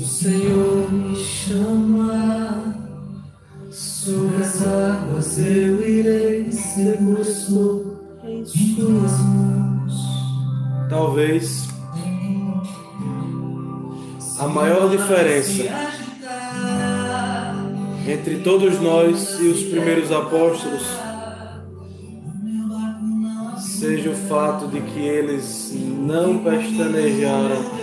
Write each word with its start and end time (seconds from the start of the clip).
Se 0.00 0.04
o 0.04 0.06
Senhor 0.06 0.90
me 0.90 1.14
chamar 1.14 2.74
sobre 3.70 4.42
as 4.42 4.66
águas, 4.66 5.38
eu 5.38 5.86
irei, 5.86 6.50
seguro 6.50 7.20
estou 7.20 8.00
em 8.24 8.42
suas 8.46 9.18
mãos. 9.20 9.92
Talvez 10.88 11.68
a 14.38 14.48
maior 14.48 14.88
diferença 14.88 15.64
entre 18.08 18.38
todos 18.38 18.80
nós 18.80 19.38
e 19.38 19.48
os 19.48 19.64
primeiros 19.64 20.10
apóstolos 20.10 20.82
seja 23.58 24.10
o 24.10 24.14
fato 24.14 24.66
de 24.68 24.80
que 24.80 25.00
eles 25.00 25.74
não 25.74 26.38
pestanejaram, 26.38 27.79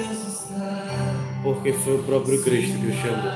porque 1.53 1.71
foi 1.71 1.95
o 1.95 2.03
próprio 2.03 2.43
Cristo 2.43 2.77
que 2.77 2.87
os 2.87 2.95
chamou. 2.95 3.31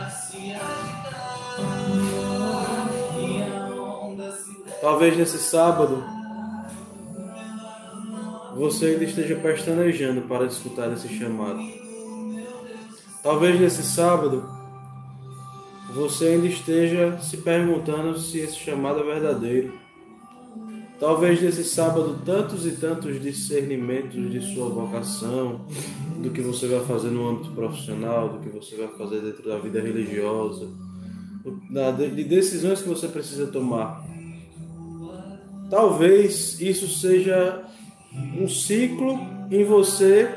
Talvez 4.81 5.15
nesse 5.15 5.37
sábado 5.37 6.03
você 8.55 8.87
ainda 8.87 9.05
esteja 9.05 9.35
pestanejando 9.35 10.23
para 10.23 10.45
escutar 10.45 10.91
esse 10.91 11.07
chamado. 11.07 11.61
Talvez 13.23 13.57
nesse 13.59 13.83
sábado 13.83 14.43
você 15.93 16.29
ainda 16.29 16.47
esteja 16.47 17.17
se 17.21 17.37
perguntando 17.37 18.19
se 18.19 18.39
esse 18.39 18.57
chamado 18.57 18.99
é 18.99 19.03
verdadeiro. 19.03 19.80
Talvez 21.01 21.41
nesse 21.41 21.63
sábado 21.63 22.21
tantos 22.23 22.63
e 22.63 22.73
tantos 22.73 23.19
discernimentos 23.19 24.31
de 24.31 24.53
sua 24.53 24.69
vocação, 24.69 25.65
do 26.19 26.29
que 26.29 26.41
você 26.41 26.67
vai 26.67 26.85
fazer 26.85 27.09
no 27.09 27.27
âmbito 27.27 27.49
profissional, 27.55 28.29
do 28.29 28.37
que 28.37 28.49
você 28.49 28.75
vai 28.75 28.87
fazer 28.89 29.19
dentro 29.19 29.49
da 29.49 29.57
vida 29.57 29.81
religiosa, 29.81 30.69
de 32.15 32.23
decisões 32.23 32.83
que 32.83 32.87
você 32.87 33.07
precisa 33.07 33.47
tomar. 33.47 34.05
Talvez 35.71 36.61
isso 36.61 36.87
seja 36.87 37.63
um 38.39 38.47
ciclo 38.47 39.19
em 39.49 39.63
você 39.63 40.29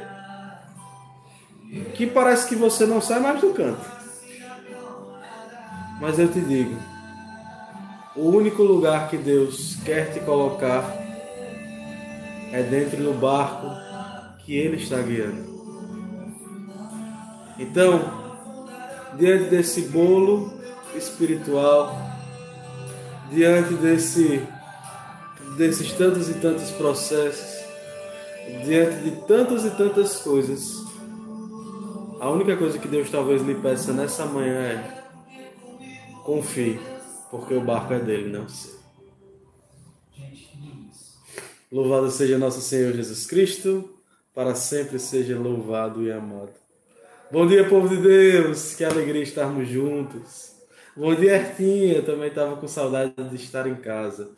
que 1.94 2.06
parece 2.06 2.48
que 2.48 2.56
você 2.56 2.86
não 2.86 3.02
sai 3.02 3.20
mais 3.20 3.38
do 3.38 3.52
canto. 3.52 3.84
Mas 6.00 6.18
eu 6.18 6.32
te 6.32 6.40
digo, 6.40 6.74
o 8.16 8.28
único 8.28 8.62
lugar 8.62 9.10
que 9.10 9.16
Deus 9.16 9.76
quer 9.84 10.12
te 10.12 10.20
colocar 10.20 10.84
é 12.52 12.62
dentro 12.62 13.02
do 13.02 13.12
barco 13.12 13.66
que 14.38 14.56
Ele 14.56 14.76
está 14.76 14.98
guiando. 15.00 15.52
Então, 17.58 18.00
diante 19.18 19.50
desse 19.50 19.82
bolo 19.82 20.52
espiritual, 20.94 21.96
diante 23.32 23.74
desse, 23.74 24.42
desses 25.56 25.92
tantos 25.92 26.28
e 26.28 26.34
tantos 26.34 26.70
processos, 26.70 27.64
diante 28.64 28.96
de 28.98 29.10
tantas 29.22 29.64
e 29.64 29.70
tantas 29.70 30.18
coisas, 30.18 30.84
a 32.20 32.30
única 32.30 32.56
coisa 32.56 32.78
que 32.78 32.86
Deus 32.86 33.10
talvez 33.10 33.42
lhe 33.42 33.54
peça 33.56 33.92
nessa 33.92 34.24
manhã 34.24 34.60
é 34.60 35.04
confie 36.24 36.93
porque 37.34 37.52
o 37.52 37.60
barco 37.60 37.92
é 37.92 37.98
dele, 37.98 38.30
não 38.30 38.48
seu. 38.48 38.78
Louvado 41.68 42.08
seja 42.08 42.38
nosso 42.38 42.60
Senhor 42.60 42.92
Jesus 42.92 43.26
Cristo, 43.26 43.92
para 44.32 44.54
sempre 44.54 45.00
seja 45.00 45.36
louvado 45.36 46.04
e 46.04 46.12
amado. 46.12 46.52
Bom 47.32 47.44
dia, 47.44 47.68
povo 47.68 47.88
de 47.88 48.00
Deus, 48.00 48.76
que 48.76 48.84
alegria 48.84 49.20
estarmos 49.20 49.66
juntos. 49.66 50.54
Bom 50.96 51.12
dia, 51.12 51.34
Ertinha, 51.34 52.02
também 52.02 52.28
estava 52.28 52.54
com 52.54 52.68
saudade 52.68 53.12
de 53.12 53.34
estar 53.34 53.66
em 53.66 53.74
casa. 53.74 54.30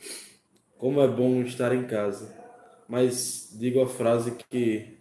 Como 0.78 0.98
é 1.02 1.06
bom 1.06 1.42
estar 1.42 1.74
em 1.74 1.86
casa. 1.86 2.34
Mas 2.88 3.50
digo 3.52 3.82
a 3.82 3.86
frase 3.86 4.30
que 4.48 4.96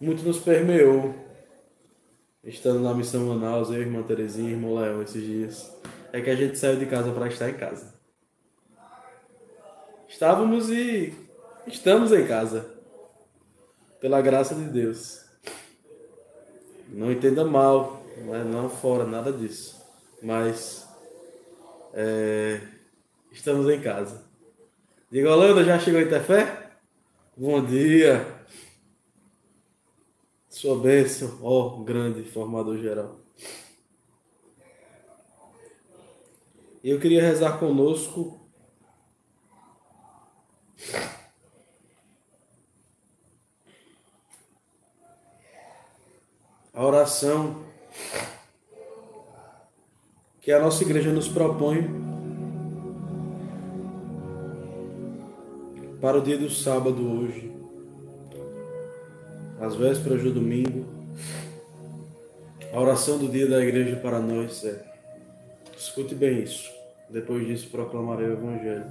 muito 0.00 0.24
nos 0.24 0.40
permeou, 0.40 1.14
estando 2.42 2.80
na 2.80 2.92
missão 2.92 3.26
Manaus, 3.26 3.70
eu, 3.70 3.80
irmã 3.80 4.02
Terezinha 4.02 4.48
e 4.48 4.54
irmão 4.54 4.74
Leão 4.74 5.00
esses 5.00 5.22
dias 5.22 5.70
é 6.12 6.20
que 6.20 6.30
a 6.30 6.36
gente 6.36 6.58
saiu 6.58 6.78
de 6.78 6.86
casa 6.86 7.10
para 7.10 7.26
estar 7.28 7.48
em 7.48 7.54
casa. 7.54 7.94
Estávamos 10.06 10.68
e 10.68 11.14
estamos 11.66 12.12
em 12.12 12.26
casa. 12.26 12.70
Pela 13.98 14.20
graça 14.20 14.54
de 14.54 14.64
Deus. 14.64 15.24
Não 16.88 17.10
entenda 17.10 17.44
mal, 17.44 18.04
não 18.18 18.34
é 18.34 18.44
não 18.44 18.68
fora, 18.68 19.06
nada 19.06 19.32
disso. 19.32 19.80
Mas 20.22 20.86
é, 21.94 22.60
estamos 23.30 23.68
em 23.70 23.80
casa. 23.80 24.22
Diga, 25.10 25.32
Holanda, 25.32 25.64
já 25.64 25.78
chegou 25.78 26.00
em 26.00 26.08
Tefé? 26.08 26.72
Bom 27.36 27.64
dia. 27.64 28.26
Sua 30.48 30.78
bênção, 30.78 31.38
ó 31.42 31.66
oh, 31.66 31.84
grande 31.84 32.22
formador 32.22 32.76
geral. 32.78 33.22
E 36.71 36.71
eu 36.90 36.98
queria 36.98 37.22
rezar 37.22 37.58
conosco. 37.58 38.40
A 46.74 46.84
oração 46.84 47.62
que 50.40 50.50
a 50.50 50.58
nossa 50.58 50.82
igreja 50.82 51.12
nos 51.12 51.28
propõe 51.28 51.88
para 56.00 56.18
o 56.18 56.20
dia 56.20 56.36
do 56.36 56.50
sábado 56.50 57.00
hoje, 57.08 57.52
às 59.60 59.76
vésperas 59.76 60.24
do 60.24 60.32
domingo. 60.32 60.84
A 62.72 62.80
oração 62.80 63.18
do 63.18 63.28
dia 63.28 63.46
da 63.46 63.62
igreja 63.62 63.94
para 63.96 64.18
nós 64.18 64.64
é 64.64 64.91
Escute 65.82 66.14
bem 66.14 66.44
isso. 66.44 66.70
Depois 67.10 67.44
disso 67.44 67.68
proclamarei 67.68 68.28
o 68.28 68.34
Evangelho. 68.34 68.86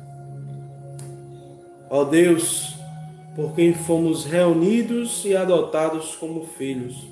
Ó 1.89 2.03
Deus, 2.03 2.75
por 3.33 3.55
quem 3.55 3.73
fomos 3.73 4.25
reunidos 4.25 5.23
e 5.23 5.33
adotados 5.33 6.15
como 6.15 6.45
filhos, 6.45 7.07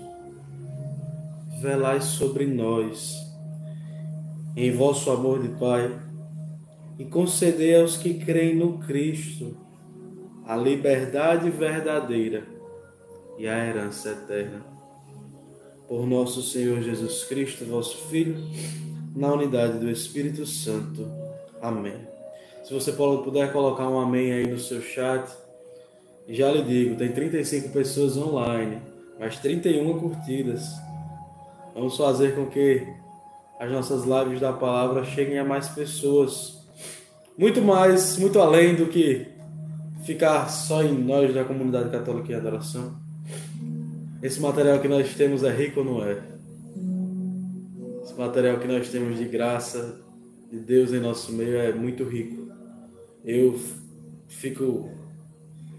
velai 1.62 2.02
sobre 2.02 2.46
nós, 2.46 3.16
em 4.54 4.70
vosso 4.70 5.10
amor 5.12 5.42
de 5.42 5.48
Pai, 5.58 5.98
e 6.98 7.06
concedei 7.06 7.80
aos 7.80 7.96
que 7.96 8.16
creem 8.16 8.58
no 8.58 8.80
Cristo 8.80 9.56
a 10.46 10.58
liberdade 10.58 11.50
verdadeira 11.50 12.46
e 13.38 13.48
a 13.48 13.58
herança 13.58 14.10
eterna. 14.10 14.62
Por 15.88 16.06
nosso 16.06 16.42
Senhor 16.42 16.82
Jesus 16.82 17.24
Cristo, 17.24 17.64
vosso 17.64 18.10
Filho, 18.10 18.36
na 19.20 19.34
unidade 19.34 19.80
do 19.80 19.92
Espírito 19.92 20.46
Santo. 20.46 21.06
Amém. 21.62 22.08
Se 22.64 22.74
você 22.74 22.94
puder 22.94 23.52
colocar 23.52 23.90
um 23.90 24.00
amém 24.00 24.32
aí 24.32 24.48
no 24.48 24.58
seu 24.58 24.82
chat, 24.82 25.30
já 26.30 26.50
lhe 26.50 26.64
digo, 26.64 26.96
tem 26.96 27.12
35 27.12 27.68
pessoas 27.68 28.16
online, 28.16 28.82
mas 29.20 29.38
31 29.40 30.00
curtidas. 30.00 30.72
Vamos 31.76 31.98
fazer 31.98 32.34
com 32.34 32.46
que 32.46 32.88
as 33.60 33.70
nossas 33.70 34.06
lives 34.06 34.40
da 34.40 34.54
palavra 34.54 35.04
cheguem 35.04 35.38
a 35.38 35.44
mais 35.44 35.68
pessoas. 35.68 36.58
Muito 37.38 37.62
mais, 37.62 38.18
muito 38.18 38.40
além 38.40 38.74
do 38.74 38.86
que 38.86 39.28
ficar 40.06 40.48
só 40.48 40.82
em 40.82 40.94
nós 40.94 41.34
da 41.34 41.44
comunidade 41.44 41.90
católica 41.90 42.32
e 42.32 42.36
adoração. 42.36 42.94
Esse 44.24 44.40
material 44.40 44.80
que 44.80 44.88
nós 44.88 45.14
temos 45.14 45.44
é 45.44 45.52
rico 45.52 45.82
ou 45.82 45.86
não 45.86 46.04
é? 46.06 46.39
Material 48.20 48.60
que 48.60 48.68
nós 48.68 48.90
temos 48.90 49.18
de 49.18 49.24
graça 49.24 50.02
de 50.52 50.60
Deus 50.60 50.92
em 50.92 51.00
nosso 51.00 51.32
meio 51.32 51.56
é 51.58 51.72
muito 51.72 52.04
rico. 52.04 52.52
Eu 53.24 53.58
fico, 54.28 54.90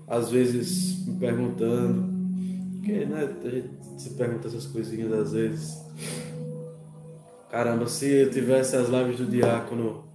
às 0.07 0.31
vezes, 0.31 1.07
me 1.07 1.19
perguntando, 1.19 2.09
porque 2.73 3.05
né, 3.05 3.37
a 3.45 3.49
gente 3.51 3.71
se 3.99 4.15
pergunta 4.15 4.49
essas 4.49 4.67
coisinhas 4.67 5.13
às 5.13 5.33
vezes. 5.33 5.85
Caramba, 7.51 7.87
se 7.87 8.11
eu 8.11 8.31
tivesse 8.31 8.75
as 8.75 8.89
lives 8.89 9.19
do 9.19 9.27
diácono 9.27 10.09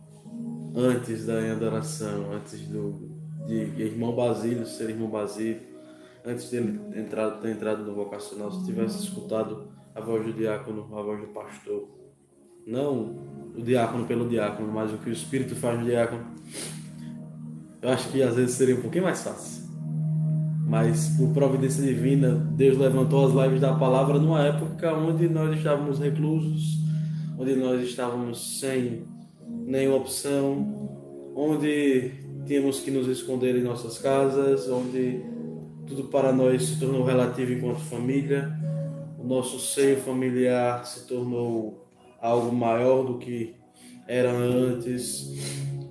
antes 0.75 1.27
da 1.27 1.39
adoração, 1.51 2.33
antes 2.33 2.61
do 2.61 3.13
de 3.45 3.83
irmão 3.83 4.15
Basílio 4.15 4.65
ser 4.65 4.89
irmão 4.89 5.07
Basílio, 5.07 5.61
antes 6.25 6.49
dele 6.49 6.81
entrar, 6.95 7.29
ter 7.39 7.51
entrado 7.51 7.83
no 7.83 7.93
vocacional, 7.93 8.51
se 8.51 8.65
tivesse 8.65 9.03
escutado 9.03 9.67
a 9.93 10.01
voz 10.01 10.25
do 10.25 10.33
diácono, 10.33 10.89
a 10.97 11.01
voz 11.03 11.21
do 11.21 11.27
pastor, 11.27 12.04
não 12.65 13.15
o 13.55 13.61
diácono 13.61 14.05
pelo 14.05 14.27
diácono, 14.27 14.71
mas 14.73 14.91
o 14.91 14.97
que 14.97 15.09
o 15.09 15.13
Espírito 15.13 15.55
faz 15.55 15.79
no 15.79 15.85
diácono, 15.85 16.25
eu 17.81 17.89
acho 17.89 18.09
que 18.09 18.21
às 18.21 18.35
vezes 18.35 18.55
seria 18.55 18.75
um 18.75 18.81
pouquinho 18.81 19.03
mais 19.03 19.23
fácil. 19.23 19.63
mas 20.67 21.09
por 21.15 21.31
providência 21.31 21.83
divina, 21.83 22.31
Deus 22.55 22.77
levantou 22.77 23.27
as 23.27 23.33
lives 23.33 23.61
da 23.61 23.75
palavra 23.75 24.17
numa 24.17 24.43
época 24.43 24.93
onde 24.95 25.29
nós 25.29 25.55
estávamos 25.55 25.99
reclusos, 25.99 26.79
onde 27.37 27.55
nós 27.55 27.83
estávamos 27.83 28.59
sem 28.59 29.03
nenhuma 29.47 29.97
opção, 29.97 30.89
onde 31.35 32.13
tínhamos 32.47 32.79
que 32.79 32.89
nos 32.89 33.07
esconder 33.07 33.55
em 33.55 33.61
nossas 33.61 33.99
casas, 33.99 34.67
onde 34.67 35.21
tudo 35.85 36.05
para 36.05 36.33
nós 36.33 36.63
se 36.63 36.79
tornou 36.79 37.03
relativo 37.03 37.53
enquanto 37.53 37.79
família, 37.81 38.51
o 39.19 39.23
nosso 39.23 39.59
seio 39.59 39.97
familiar 39.97 40.83
se 40.83 41.07
tornou 41.07 41.84
algo 42.25 42.53
maior 42.53 43.03
do 43.03 43.17
que 43.17 43.55
era 44.07 44.31
antes. 44.31 45.31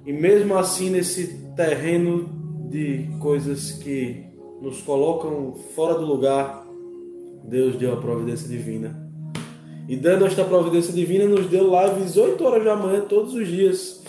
E 0.05 0.13
mesmo 0.13 0.57
assim, 0.57 0.91
nesse 0.91 1.53
terreno 1.55 2.29
de 2.69 3.09
coisas 3.21 3.73
que 3.73 4.27
nos 4.61 4.83
colocam 4.83 5.55
fora 5.75 5.95
do 5.95 6.05
lugar, 6.05 6.67
Deus 7.45 7.77
deu 7.77 7.93
a 7.93 7.97
providência 7.97 8.49
divina. 8.49 9.03
E 9.89 9.97
dando 9.97 10.27
esta 10.27 10.45
providência 10.45 10.93
divina, 10.93 11.27
nos 11.27 11.47
deu 11.47 11.71
lives 11.71 12.17
8 12.17 12.43
horas 12.45 12.65
da 12.65 12.75
manhã 12.75 13.03
todos 13.03 13.35
os 13.35 13.47
dias, 13.47 14.03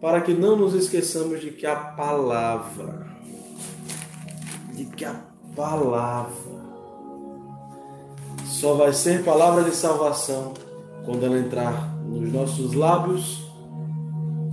para 0.00 0.20
que 0.20 0.32
não 0.32 0.56
nos 0.56 0.74
esqueçamos 0.74 1.40
de 1.40 1.50
que 1.50 1.66
a 1.66 1.74
palavra, 1.74 3.06
de 4.72 4.84
que 4.86 5.04
a 5.04 5.20
palavra 5.54 6.64
só 8.46 8.74
vai 8.74 8.92
ser 8.92 9.24
palavra 9.24 9.64
de 9.64 9.74
salvação 9.74 10.54
quando 11.04 11.24
ela 11.24 11.38
entrar 11.38 11.94
nos 12.04 12.32
nossos 12.32 12.72
lábios 12.74 13.42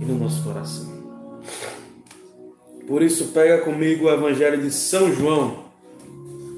e 0.00 0.04
no 0.04 0.18
nosso 0.18 0.42
coração. 0.42 0.92
Por 2.86 3.02
isso, 3.02 3.28
pega 3.28 3.64
comigo 3.64 4.06
o 4.06 4.10
Evangelho 4.10 4.60
de 4.60 4.70
São 4.70 5.12
João, 5.12 5.64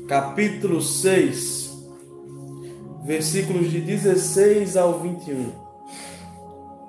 capítulo 0.08 0.80
6, 0.80 1.72
versículos 3.04 3.70
de 3.70 3.80
16 3.80 4.76
ao 4.76 5.00
21. 5.00 5.52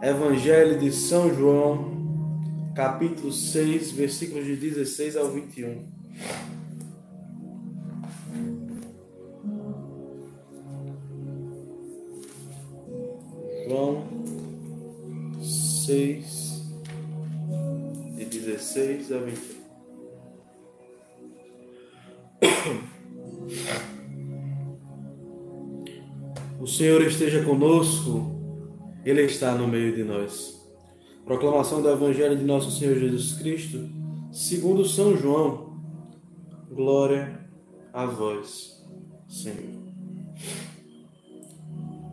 Evangelho 0.01 0.79
de 0.79 0.91
São 0.91 1.33
João, 1.33 1.91
capítulo 2.73 3.31
6, 3.31 3.91
versículos 3.91 4.45
de 4.45 4.55
16 4.55 5.17
ao 5.17 5.29
21. 5.29 5.83
João 13.75 14.07
6, 15.41 16.63
16 18.31 19.11
a 19.11 19.17
21. 19.17 19.55
O 26.57 26.67
Senhor 26.67 27.01
esteja 27.01 27.43
conosco, 27.43 28.31
Ele 29.03 29.23
está 29.23 29.53
no 29.53 29.67
meio 29.67 29.93
de 29.93 30.03
nós. 30.03 30.57
Proclamação 31.25 31.81
do 31.81 31.89
Evangelho 31.89 32.37
de 32.37 32.43
Nosso 32.45 32.71
Senhor 32.71 32.97
Jesus 32.97 33.33
Cristo, 33.33 33.87
segundo 34.31 34.85
São 34.85 35.17
João. 35.17 35.81
Glória 36.71 37.45
a 37.93 38.05
vós, 38.05 38.83
Senhor. 39.27 39.83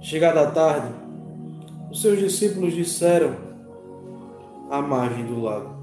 Chegada 0.03 0.43
a 0.43 0.51
tarde, 0.51 1.02
os 1.93 2.01
seus 2.01 2.19
discípulos 2.19 2.73
disseram 2.73 3.37
à 4.71 4.81
margem 4.81 5.27
do 5.27 5.39
lago: 5.43 5.75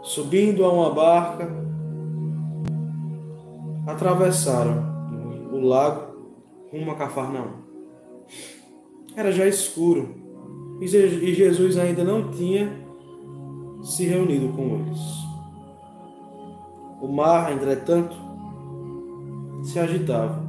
subindo 0.00 0.64
a 0.64 0.72
uma 0.72 0.94
barca, 0.94 1.50
atravessaram 3.84 5.50
o 5.50 5.58
lago 5.58 6.12
rumo 6.70 6.92
a 6.92 6.94
Cafarnaum. 6.94 7.62
Era 9.16 9.32
já 9.32 9.44
escuro 9.44 10.14
e 10.80 10.86
Jesus 10.86 11.76
ainda 11.76 12.04
não 12.04 12.30
tinha 12.30 12.72
se 13.82 14.06
reunido 14.06 14.50
com 14.54 14.76
eles. 14.76 15.00
O 17.00 17.08
mar, 17.08 17.52
entretanto, 17.52 18.16
se 19.64 19.80
agitava, 19.80 20.40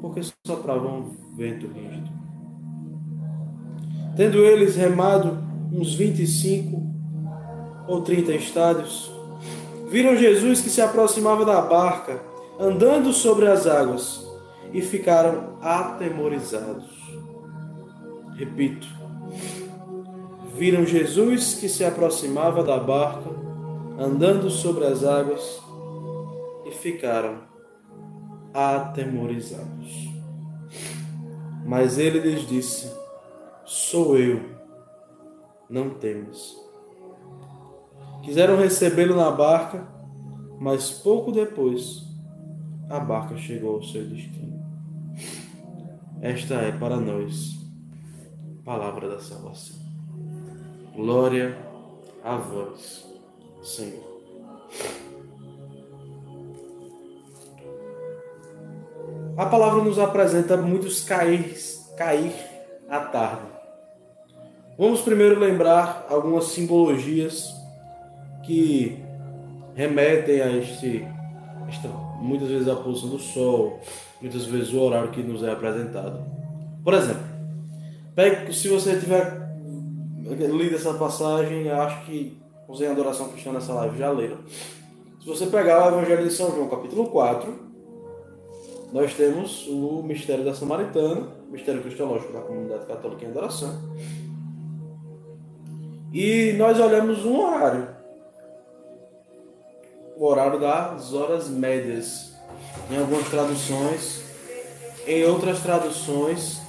porque 0.00 0.20
soprava 0.46 0.86
um 0.86 1.10
vento 1.34 1.66
rígido. 1.66 2.22
Tendo 4.16 4.44
eles 4.44 4.76
remado 4.76 5.38
uns 5.72 5.94
25 5.94 6.82
ou 7.88 8.02
30 8.02 8.32
estádios, 8.32 9.10
viram 9.88 10.16
Jesus 10.16 10.60
que 10.60 10.68
se 10.68 10.80
aproximava 10.80 11.44
da 11.44 11.60
barca, 11.62 12.20
andando 12.58 13.12
sobre 13.12 13.46
as 13.46 13.66
águas, 13.66 14.26
e 14.72 14.80
ficaram 14.80 15.58
atemorizados. 15.60 16.90
Repito, 18.36 18.86
viram 20.54 20.84
Jesus 20.84 21.54
que 21.54 21.68
se 21.68 21.84
aproximava 21.84 22.62
da 22.62 22.78
barca, 22.78 23.30
andando 23.98 24.50
sobre 24.50 24.86
as 24.86 25.04
águas, 25.04 25.60
e 26.66 26.70
ficaram 26.70 27.38
atemorizados. 28.54 30.10
Mas 31.64 31.98
ele 31.98 32.18
lhes 32.18 32.46
disse: 32.46 33.01
Sou 33.74 34.18
eu, 34.18 34.38
não 35.66 35.94
temas. 35.94 36.54
Quiseram 38.22 38.58
recebê-lo 38.58 39.16
na 39.16 39.30
barca, 39.30 39.88
mas 40.60 40.90
pouco 40.90 41.32
depois 41.32 42.02
a 42.90 43.00
barca 43.00 43.34
chegou 43.38 43.76
ao 43.76 43.82
seu 43.82 44.06
destino. 44.06 44.62
Esta 46.20 46.56
é 46.56 46.72
para 46.72 46.98
nós 46.98 47.64
palavra 48.62 49.08
da 49.08 49.18
salvação. 49.18 49.78
Glória 50.94 51.56
a 52.22 52.36
vós, 52.36 53.06
Senhor. 53.62 54.04
A 59.38 59.46
palavra 59.46 59.82
nos 59.82 59.98
apresenta 59.98 60.58
muitos 60.58 61.02
cair, 61.02 61.56
cair 61.96 62.34
à 62.86 63.00
tarde. 63.00 63.61
Vamos 64.78 65.02
primeiro 65.02 65.38
lembrar 65.38 66.06
algumas 66.08 66.44
simbologias 66.46 67.54
que 68.42 68.98
remetem 69.74 70.40
a 70.40 70.50
este, 70.56 71.06
esta, 71.68 71.88
muitas 71.88 72.48
vezes 72.48 72.68
a 72.68 72.76
posição 72.76 73.10
do 73.10 73.18
Sol, 73.18 73.80
muitas 74.20 74.46
vezes 74.46 74.72
o 74.72 74.80
horário 74.80 75.10
que 75.10 75.22
nos 75.22 75.42
é 75.42 75.52
apresentado. 75.52 76.24
Por 76.82 76.94
exemplo, 76.94 77.22
pegue, 78.14 78.52
se 78.54 78.68
você 78.68 78.98
tiver 78.98 79.42
lido 80.24 80.74
essa 80.74 80.94
passagem, 80.94 81.70
acho 81.70 82.06
que 82.06 82.40
os 82.66 82.80
em 82.80 82.86
adoração 82.86 83.28
cristã 83.28 83.52
nessa 83.52 83.74
live 83.74 83.98
já 83.98 84.10
leram. 84.10 84.38
Se 85.20 85.26
você 85.26 85.46
pegar 85.46 85.84
o 85.84 85.98
Evangelho 85.98 86.24
de 86.24 86.32
São 86.32 86.50
João, 86.50 86.68
capítulo 86.68 87.08
4, 87.10 87.72
nós 88.90 89.14
temos 89.14 89.66
o 89.68 90.02
mistério 90.02 90.44
da 90.44 90.54
Samaritana, 90.54 91.28
mistério 91.50 91.82
cristológico 91.82 92.32
da 92.32 92.40
comunidade 92.40 92.86
católica 92.86 93.24
em 93.24 93.28
adoração. 93.28 93.78
E 96.12 96.52
nós 96.52 96.78
olhamos 96.78 97.24
um 97.24 97.40
horário 97.40 98.02
o 100.22 100.26
horário 100.26 100.60
das 100.60 101.12
horas 101.12 101.48
médias. 101.48 102.32
Em 102.88 102.96
algumas 102.96 103.28
traduções, 103.28 104.22
em 105.04 105.24
outras 105.24 105.60
traduções, 105.60 106.60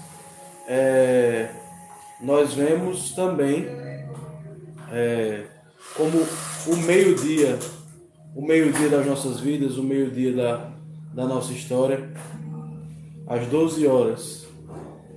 é, 0.67 1.49
nós 2.19 2.55
vemos 2.55 3.11
também 3.11 3.67
é, 4.91 5.43
como 5.95 6.17
o 6.67 6.75
meio-dia, 6.77 7.59
o 8.35 8.41
meio-dia 8.41 8.89
das 8.89 9.05
nossas 9.05 9.39
vidas, 9.39 9.77
o 9.77 9.83
meio-dia 9.83 10.33
da, 10.33 10.71
da 11.13 11.27
nossa 11.27 11.53
história, 11.53 12.09
às 13.27 13.45
12 13.45 13.85
horas. 13.85 14.47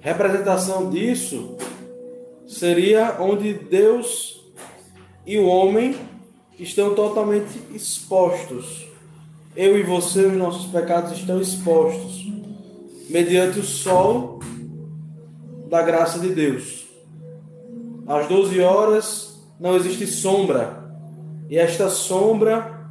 Representação 0.01 0.91
disso 0.91 1.57
seria 2.47 3.17
onde 3.21 3.53
Deus 3.55 4.41
e 5.27 5.39
o 5.39 5.47
homem 5.47 5.97
estão 6.59 6.95
totalmente 6.95 7.61
expostos. 7.75 8.87
Eu 9.55 9.79
e 9.79 9.83
você, 9.83 10.27
os 10.27 10.37
nossos 10.37 10.71
pecados 10.71 11.13
estão 11.13 11.41
expostos 11.41 12.27
mediante 13.09 13.59
o 13.59 13.65
sol 13.65 14.41
da 15.69 15.83
graça 15.83 16.19
de 16.19 16.29
Deus. 16.29 16.87
Às 18.07 18.29
12 18.29 18.61
horas 18.61 19.41
não 19.59 19.75
existe 19.75 20.07
sombra, 20.07 20.85
e 21.49 21.59
esta 21.59 21.89
sombra 21.89 22.89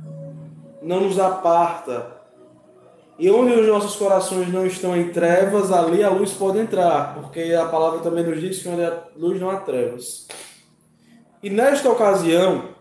não 0.81 1.01
nos 1.01 1.19
aparta. 1.19 2.14
E 3.17 3.29
onde 3.29 3.53
os 3.53 3.67
nossos 3.67 3.95
corações 3.95 4.51
não 4.51 4.65
estão 4.65 4.95
em 4.95 5.09
trevas, 5.09 5.71
ali 5.71 6.03
a 6.03 6.09
luz 6.09 6.33
pode 6.33 6.59
entrar, 6.59 7.15
porque 7.15 7.53
a 7.53 7.65
palavra 7.65 7.99
também 7.99 8.25
nos 8.25 8.41
diz 8.41 8.61
que 8.61 8.67
onde 8.67 8.83
a 8.83 9.03
luz 9.15 9.39
não 9.39 9.49
há 9.49 9.57
trevas. 9.57 10.27
E 11.41 11.49
nesta 11.49 11.89
ocasião, 11.89 12.75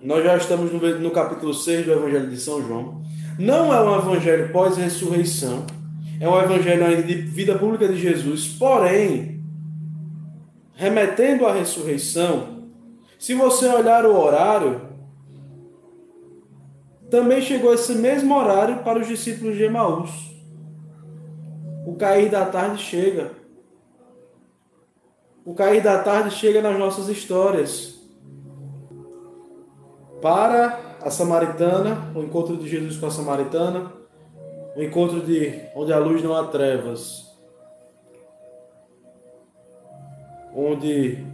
Nós 0.00 0.22
já 0.22 0.36
estamos 0.36 0.72
no, 0.72 0.98
no 1.00 1.10
capítulo 1.10 1.52
6 1.52 1.86
do 1.86 1.92
Evangelho 1.92 2.30
de 2.30 2.38
São 2.38 2.64
João. 2.64 3.02
Não 3.36 3.74
é 3.74 3.80
um 3.80 3.96
evangelho 3.96 4.52
pós-ressurreição, 4.52 5.66
é 6.20 6.28
um 6.28 6.40
evangelho 6.40 6.86
ainda 6.86 7.02
de 7.02 7.14
vida 7.14 7.58
pública 7.58 7.88
de 7.88 7.96
Jesus, 7.96 8.46
porém, 8.46 9.42
remetendo 10.74 11.46
à 11.46 11.52
ressurreição, 11.52 12.68
se 13.18 13.34
você 13.34 13.66
olhar 13.66 14.06
o 14.06 14.16
horário, 14.16 14.82
também 17.10 17.40
chegou 17.40 17.72
esse 17.72 17.94
mesmo 17.94 18.36
horário 18.36 18.82
para 18.82 18.98
os 18.98 19.08
discípulos 19.08 19.56
de 19.56 19.64
Emaús. 19.64 20.10
O 21.86 21.94
cair 21.94 22.30
da 22.30 22.44
tarde 22.44 22.82
chega. 22.82 23.30
O 25.44 25.54
cair 25.54 25.82
da 25.82 26.02
tarde 26.02 26.30
chega 26.30 26.60
nas 26.60 26.78
nossas 26.78 27.08
histórias. 27.08 27.98
Para 30.20 30.98
a 31.00 31.10
samaritana, 31.10 32.12
o 32.14 32.20
encontro 32.20 32.56
de 32.56 32.68
Jesus 32.68 32.98
com 32.98 33.06
a 33.06 33.10
samaritana, 33.10 33.92
o 34.76 34.82
encontro 34.82 35.20
de 35.20 35.62
onde 35.74 35.92
a 35.92 35.98
luz 35.98 36.22
não 36.22 36.34
há 36.34 36.48
trevas, 36.48 37.26
onde 40.54 41.24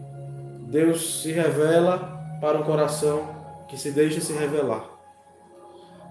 Deus 0.69 1.23
se 1.23 1.33
revela 1.33 1.99
para 2.41 2.59
um 2.59 2.63
coração 2.63 3.65
que 3.69 3.77
se 3.77 3.91
deixa 3.91 4.21
se 4.21 4.33
revelar. 4.35 4.94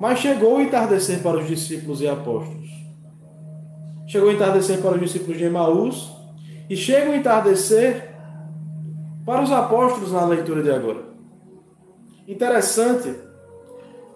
Mas 0.03 0.19
chegou 0.19 0.57
o 0.57 0.61
entardecer 0.61 1.23
para 1.23 1.37
os 1.37 1.47
discípulos 1.47 2.01
e 2.01 2.09
apóstolos. 2.09 2.69
Chegou 4.05 4.27
o 4.27 4.31
entardecer 4.33 4.81
para 4.81 4.95
os 4.95 4.99
discípulos 4.99 5.37
de 5.37 5.45
Emaús 5.45 6.11
e 6.69 6.75
chega 6.75 7.09
o 7.09 7.15
entardecer 7.15 8.13
para 9.25 9.41
os 9.41 9.49
apóstolos 9.49 10.11
na 10.11 10.25
leitura 10.25 10.61
de 10.61 10.69
agora. 10.69 11.05
Interessante 12.27 13.15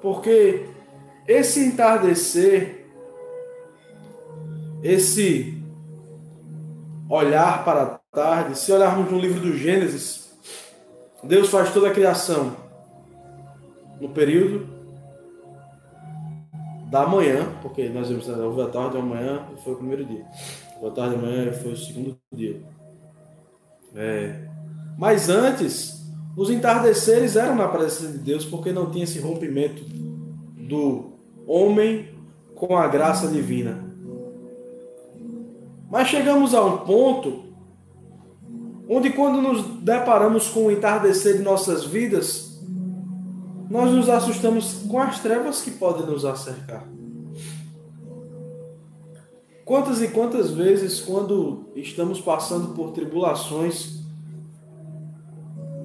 porque 0.02 0.66
esse 1.26 1.64
entardecer, 1.64 2.86
esse 4.84 5.64
olhar 7.10 7.64
para 7.64 7.82
a 7.84 8.00
tarde, 8.12 8.60
se 8.60 8.74
olharmos 8.74 9.10
no 9.10 9.18
livro 9.18 9.40
do 9.40 9.58
Gênesis, 9.58 10.38
Deus 11.24 11.48
faz 11.48 11.74
toda 11.74 11.88
a 11.88 11.94
criação 11.94 12.58
no 14.02 14.10
período 14.10 14.77
da 16.90 17.06
manhã, 17.06 17.48
porque 17.62 17.90
nós 17.90 18.10
vimos 18.10 18.28
houve 18.28 18.62
a 18.62 18.68
tarde, 18.68 18.98
a 18.98 19.02
manhã 19.02 19.46
foi 19.64 19.74
o 19.74 19.78
primeiro 19.78 20.06
dia, 20.06 20.26
a 20.82 20.90
tarde, 20.90 21.16
a 21.16 21.18
manhã 21.18 21.52
foi 21.52 21.74
o 21.74 21.78
segundo 21.78 22.18
dia. 22.34 22.62
É. 23.96 24.48
Mas 24.98 25.30
antes, 25.30 26.06
os 26.36 26.50
entardeceres 26.50 27.36
eram 27.36 27.56
na 27.56 27.68
presença 27.68 28.12
de 28.12 28.20
Deus 28.20 28.46
porque 28.46 28.72
não 28.72 28.90
tinha 28.90 29.04
esse 29.04 29.20
rompimento 29.20 29.84
do 30.68 31.14
homem 31.46 32.10
com 32.56 32.78
a 32.78 32.88
graça 32.88 33.28
divina. 33.28 33.86
Mas 35.90 36.08
chegamos 36.08 36.54
a 36.54 36.64
um 36.64 36.80
ponto 36.80 37.44
onde, 38.90 39.10
quando 39.10 39.42
nos 39.42 39.64
deparamos 39.82 40.48
com 40.50 40.68
o 40.68 40.72
entardecer 40.72 41.38
de 41.38 41.44
nossas 41.44 41.86
vidas, 41.86 42.47
nós 43.78 43.92
nos 43.92 44.10
assustamos 44.10 44.86
com 44.90 45.00
as 45.00 45.20
trevas 45.20 45.62
que 45.62 45.70
podem 45.70 46.08
nos 46.08 46.26
acercar. 46.26 46.84
Quantas 49.64 50.02
e 50.02 50.08
quantas 50.08 50.50
vezes, 50.50 51.00
quando 51.00 51.70
estamos 51.76 52.20
passando 52.20 52.74
por 52.74 52.90
tribulações, 52.90 53.98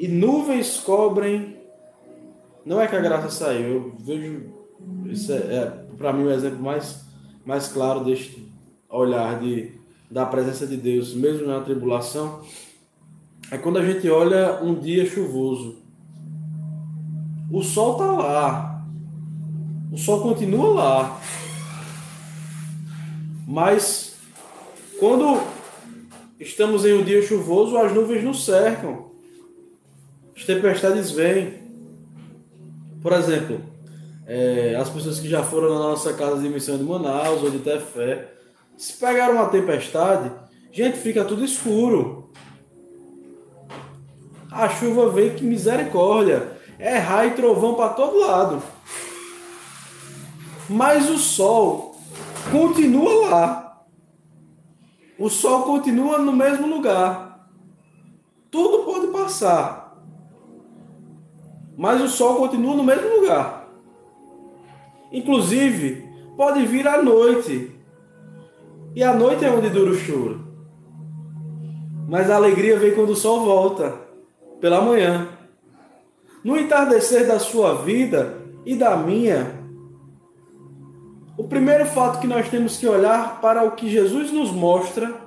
e 0.00 0.08
nuvens 0.08 0.80
cobrem. 0.80 1.58
Não 2.64 2.80
é 2.80 2.88
que 2.88 2.96
a 2.96 3.00
graça 3.00 3.28
saiu, 3.28 3.66
eu 3.66 3.94
vejo. 3.98 4.54
Isso 5.04 5.30
é, 5.30 5.36
é 5.36 5.66
para 5.98 6.14
mim 6.14 6.24
o 6.24 6.30
exemplo 6.30 6.62
mais, 6.62 7.04
mais 7.44 7.68
claro 7.68 8.02
deste 8.02 8.50
olhar 8.88 9.38
de, 9.38 9.78
da 10.10 10.24
presença 10.24 10.66
de 10.66 10.78
Deus, 10.78 11.12
mesmo 11.12 11.46
na 11.46 11.60
tribulação. 11.60 12.40
É 13.50 13.58
quando 13.58 13.76
a 13.76 13.84
gente 13.84 14.08
olha 14.08 14.62
um 14.62 14.74
dia 14.74 15.04
chuvoso. 15.04 15.81
O 17.52 17.62
sol 17.62 17.92
está 17.92 18.10
lá. 18.10 18.82
O 19.92 19.98
sol 19.98 20.22
continua 20.22 20.72
lá. 20.72 21.20
Mas 23.46 24.16
quando 24.98 25.38
estamos 26.40 26.86
em 26.86 26.94
um 26.94 27.04
dia 27.04 27.20
chuvoso, 27.20 27.76
as 27.76 27.92
nuvens 27.92 28.24
nos 28.24 28.46
cercam. 28.46 29.10
As 30.34 30.44
tempestades 30.44 31.10
vêm. 31.10 31.60
Por 33.02 33.12
exemplo, 33.12 33.60
é, 34.26 34.74
as 34.76 34.88
pessoas 34.88 35.20
que 35.20 35.28
já 35.28 35.42
foram 35.42 35.74
na 35.74 35.80
nossa 35.80 36.14
casa 36.14 36.40
de 36.40 36.48
missão 36.48 36.78
de 36.78 36.84
Manaus 36.84 37.42
ou 37.42 37.50
de 37.50 37.58
Tefé, 37.58 38.32
se 38.78 38.94
pegaram 38.94 39.34
uma 39.34 39.50
tempestade, 39.50 40.32
gente, 40.72 40.96
fica 40.96 41.22
tudo 41.22 41.44
escuro. 41.44 42.30
A 44.50 44.70
chuva 44.70 45.10
vem, 45.10 45.34
que 45.34 45.44
misericórdia. 45.44 46.61
É 46.82 46.98
raio 46.98 47.30
e 47.30 47.34
trovão 47.34 47.74
para 47.74 47.90
todo 47.90 48.18
lado. 48.18 48.62
Mas 50.68 51.08
o 51.08 51.18
sol 51.18 51.96
continua 52.50 53.28
lá. 53.28 53.82
O 55.18 55.28
sol 55.28 55.62
continua 55.62 56.18
no 56.18 56.32
mesmo 56.32 56.66
lugar. 56.66 57.48
Tudo 58.50 58.84
pode 58.84 59.06
passar 59.08 59.82
mas 61.76 62.00
o 62.00 62.08
sol 62.08 62.36
continua 62.36 62.76
no 62.76 62.84
mesmo 62.84 63.08
lugar. 63.16 63.68
Inclusive, 65.10 66.08
pode 66.36 66.64
vir 66.66 66.86
à 66.86 67.02
noite. 67.02 67.70
E 68.94 69.02
a 69.02 69.14
noite 69.14 69.44
é 69.44 69.50
onde 69.50 69.70
dura 69.70 69.90
o 69.90 69.94
choro. 69.94 70.40
Mas 72.08 72.30
a 72.30 72.36
alegria 72.36 72.78
vem 72.78 72.94
quando 72.94 73.10
o 73.10 73.16
sol 73.16 73.44
volta, 73.44 73.94
pela 74.60 74.80
manhã. 74.80 75.28
No 76.44 76.56
entardecer 76.56 77.26
da 77.26 77.38
sua 77.38 77.82
vida 77.82 78.36
e 78.66 78.74
da 78.74 78.96
minha, 78.96 79.62
o 81.36 81.44
primeiro 81.44 81.86
fato 81.86 82.20
que 82.20 82.26
nós 82.26 82.48
temos 82.48 82.76
que 82.76 82.86
olhar 82.86 83.40
para 83.40 83.64
o 83.64 83.72
que 83.72 83.90
Jesus 83.90 84.32
nos 84.32 84.50
mostra 84.50 85.20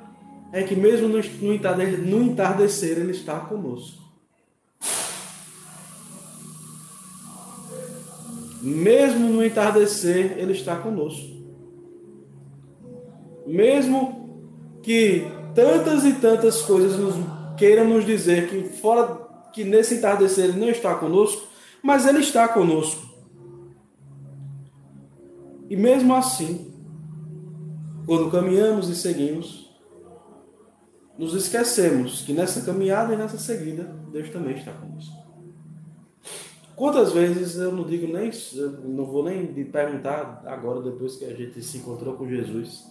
é 0.51 0.63
que, 0.63 0.75
mesmo 0.75 1.07
no 1.07 2.23
entardecer, 2.23 2.97
Ele 2.97 3.11
está 3.11 3.39
conosco. 3.39 4.03
Mesmo 8.61 9.29
no 9.29 9.43
entardecer, 9.43 10.37
Ele 10.37 10.53
está 10.53 10.75
conosco. 10.75 11.35
Mesmo 13.45 14.39
que 14.81 15.25
tantas 15.53 16.03
e 16.05 16.13
tantas 16.13 16.61
coisas 16.61 16.97
nos 16.97 17.15
queiram 17.57 17.87
nos 17.87 18.05
dizer 18.05 18.49
que 18.49 18.63
fora 18.77 19.24
que 19.55 19.63
nesse 19.63 19.95
entardecer 19.95 20.43
Ele 20.43 20.59
não 20.59 20.69
está 20.69 20.93
conosco, 20.95 21.47
mas 21.81 22.05
Ele 22.05 22.19
está 22.19 22.45
conosco. 22.45 23.05
E 25.69 25.77
mesmo 25.77 26.13
assim, 26.13 26.73
quando 28.05 28.29
caminhamos 28.29 28.89
e 28.89 28.95
seguimos, 28.95 29.73
nos 31.17 31.33
esquecemos 31.33 32.21
que 32.21 32.33
nessa 32.33 32.61
caminhada 32.61 33.13
e 33.13 33.17
nessa 33.17 33.37
seguida, 33.37 33.83
Deus 34.11 34.29
também 34.29 34.57
está 34.57 34.73
conosco. 34.73 35.15
Quantas 36.75 37.13
vezes 37.13 37.55
eu 37.55 37.71
não 37.71 37.85
digo 37.85 38.11
nem, 38.11 38.29
não 38.83 39.05
vou 39.05 39.23
nem 39.23 39.47
perguntar 39.63 40.43
agora, 40.45 40.81
depois 40.81 41.15
que 41.15 41.23
a 41.23 41.33
gente 41.33 41.61
se 41.61 41.77
encontrou 41.77 42.15
com 42.15 42.27
Jesus, 42.27 42.85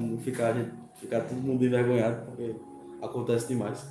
não 0.00 0.16
ficar, 0.16 0.54
ficar 0.96 1.20
todo 1.20 1.36
mundo 1.36 1.62
envergonhado, 1.62 2.24
porque 2.24 2.56
acontece 3.02 3.48
demais. 3.48 3.86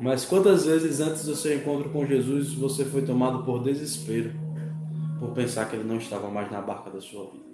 Mas 0.00 0.24
quantas 0.24 0.66
vezes 0.66 1.00
antes 1.00 1.24
do 1.24 1.36
seu 1.36 1.56
encontro 1.56 1.90
com 1.90 2.04
Jesus 2.04 2.52
você 2.54 2.84
foi 2.84 3.02
tomado 3.02 3.44
por 3.44 3.62
desespero, 3.62 4.32
por 5.20 5.30
pensar 5.30 5.68
que 5.68 5.76
ele 5.76 5.88
não 5.88 5.96
estava 5.96 6.28
mais 6.28 6.50
na 6.50 6.60
barca 6.60 6.90
da 6.90 7.00
sua 7.00 7.30
vida? 7.30 7.44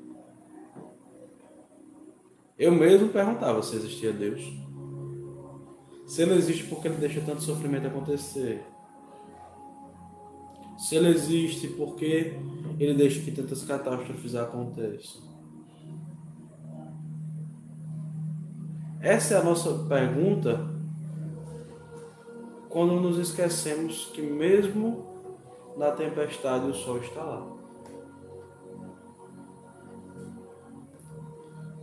Eu 2.58 2.72
mesmo 2.72 3.08
perguntava 3.08 3.62
se 3.62 3.76
existia 3.76 4.12
Deus. 4.12 4.40
Se 6.06 6.22
ele 6.22 6.34
existe, 6.34 6.64
por 6.64 6.80
que 6.82 6.88
ele 6.88 6.96
deixa 6.96 7.20
tanto 7.20 7.42
sofrimento 7.42 7.86
acontecer? 7.86 8.62
Se 10.76 10.96
ele 10.96 11.08
existe, 11.08 11.68
por 11.68 11.94
que 11.94 12.34
ele 12.78 12.94
deixa 12.94 13.20
que 13.20 13.30
tantas 13.30 13.62
catástrofes 13.62 14.34
aconteçam? 14.34 15.22
Essa 19.00 19.34
é 19.34 19.38
a 19.38 19.44
nossa 19.44 19.84
pergunta 19.84 20.79
quando 22.70 22.98
nos 23.00 23.18
esquecemos 23.18 24.06
que 24.14 24.22
mesmo 24.22 25.04
na 25.76 25.90
tempestade 25.90 26.66
o 26.66 26.74
sol 26.74 26.98
está 26.98 27.22
lá. 27.22 27.46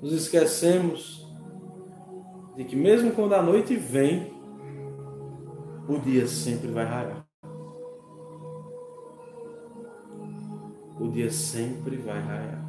Nos 0.01 0.13
esquecemos 0.13 1.27
de 2.55 2.63
que 2.63 2.75
mesmo 2.75 3.11
quando 3.11 3.33
a 3.33 3.41
noite 3.43 3.75
vem, 3.75 4.33
o 5.87 5.99
dia 5.99 6.27
sempre 6.27 6.71
vai 6.71 6.85
raiar. 6.85 7.27
o 10.99 11.07
dia 11.07 11.31
sempre 11.31 11.95
vai 11.97 12.19
raiar. 12.19 12.65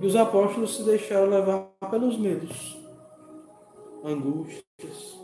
E 0.00 0.06
os 0.06 0.16
apóstolos 0.16 0.76
se 0.76 0.84
deixaram 0.84 1.28
levar 1.28 1.68
pelos 1.90 2.18
medos, 2.18 2.78
angústias. 4.04 5.19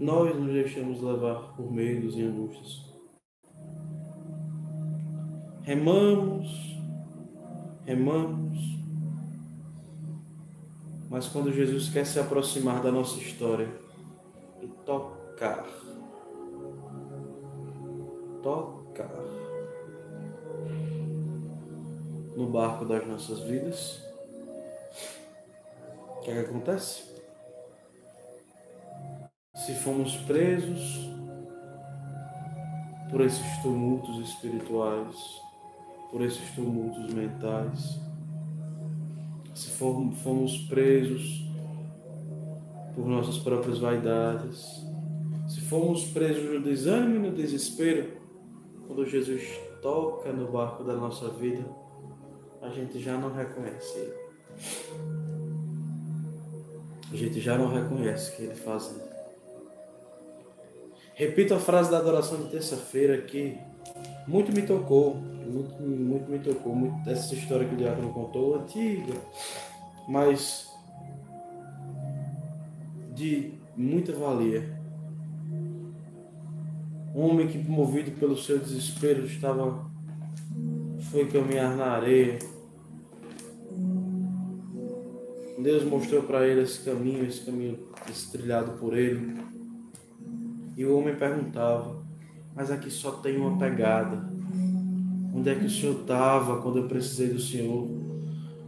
Nós 0.00 0.34
nos 0.36 0.52
deixamos 0.52 1.00
levar 1.00 1.54
por 1.54 1.70
medos 1.70 2.16
e 2.16 2.22
angústias. 2.22 2.92
Remamos, 5.62 6.76
remamos. 7.86 8.58
Mas 11.08 11.28
quando 11.28 11.52
Jesus 11.52 11.88
quer 11.88 12.04
se 12.04 12.18
aproximar 12.18 12.82
da 12.82 12.90
nossa 12.90 13.18
história 13.18 13.72
e 14.60 14.66
tocar, 14.84 15.64
tocar 18.42 19.14
no 22.36 22.46
barco 22.48 22.84
das 22.84 23.06
nossas 23.06 23.40
vidas, 23.40 24.02
o 26.08 26.20
que, 26.20 26.30
é 26.30 26.34
que 26.34 26.50
acontece? 26.50 27.13
Se 29.64 29.72
fomos 29.76 30.14
presos 30.16 31.08
por 33.10 33.22
esses 33.22 33.62
tumultos 33.62 34.28
espirituais, 34.28 35.40
por 36.10 36.20
esses 36.20 36.50
tumultos 36.50 37.14
mentais, 37.14 37.98
se 39.54 39.70
fomos 39.70 40.58
presos 40.68 41.48
por 42.94 43.06
nossas 43.06 43.38
próprias 43.38 43.78
vaidades, 43.78 44.84
se 45.48 45.62
fomos 45.62 46.04
presos 46.08 46.44
no 46.44 46.60
desânimo 46.60 47.14
e 47.14 47.30
no 47.30 47.34
desespero, 47.34 48.18
quando 48.86 49.06
Jesus 49.06 49.48
toca 49.80 50.30
no 50.30 50.52
barco 50.52 50.84
da 50.84 50.94
nossa 50.94 51.30
vida, 51.30 51.64
a 52.60 52.68
gente 52.68 52.98
já 52.98 53.16
não 53.16 53.32
reconhece 53.32 53.96
Ele. 53.96 54.14
A 57.10 57.16
gente 57.16 57.40
já 57.40 57.56
não 57.56 57.68
reconhece 57.68 58.36
que 58.36 58.42
Ele 58.42 58.54
faz. 58.56 59.13
Repito 61.14 61.54
a 61.54 61.58
frase 61.58 61.90
da 61.90 61.98
adoração 61.98 62.38
de 62.42 62.50
terça-feira 62.50 63.18
que 63.22 63.56
muito 64.26 64.52
me 64.52 64.62
tocou, 64.62 65.14
muito, 65.14 65.80
muito 65.80 66.30
me 66.30 66.38
tocou, 66.40 66.74
muito 66.74 67.08
essa 67.08 67.34
história 67.34 67.68
que 67.68 67.74
o 67.74 67.78
Diácono 67.78 68.12
contou, 68.12 68.56
antiga, 68.56 69.14
mas 70.08 70.68
de 73.14 73.52
muita 73.76 74.12
valia. 74.12 74.76
Um 77.14 77.30
homem 77.30 77.46
que, 77.46 77.58
movido 77.58 78.10
pelo 78.18 78.36
seu 78.36 78.58
desespero, 78.58 79.24
estava 79.24 79.88
foi 81.12 81.28
caminhar 81.28 81.76
na 81.76 81.92
areia, 81.92 82.38
Deus 85.64 85.84
mostrou 85.84 86.22
para 86.24 86.46
ele 86.46 86.60
esse 86.60 86.84
caminho, 86.84 87.24
esse 87.24 87.40
caminho 87.40 87.78
trilhado 88.30 88.72
por 88.72 88.94
ele. 88.94 89.34
E 90.76 90.84
o 90.84 90.96
homem 90.96 91.14
perguntava: 91.14 92.02
Mas 92.54 92.70
aqui 92.70 92.90
só 92.90 93.12
tem 93.12 93.36
uma 93.36 93.58
pegada. 93.58 94.32
Onde 95.34 95.50
é 95.50 95.54
que 95.54 95.66
o 95.66 95.70
Senhor 95.70 96.00
estava 96.00 96.60
quando 96.62 96.78
eu 96.78 96.88
precisei 96.88 97.28
do 97.28 97.40
Senhor? 97.40 97.88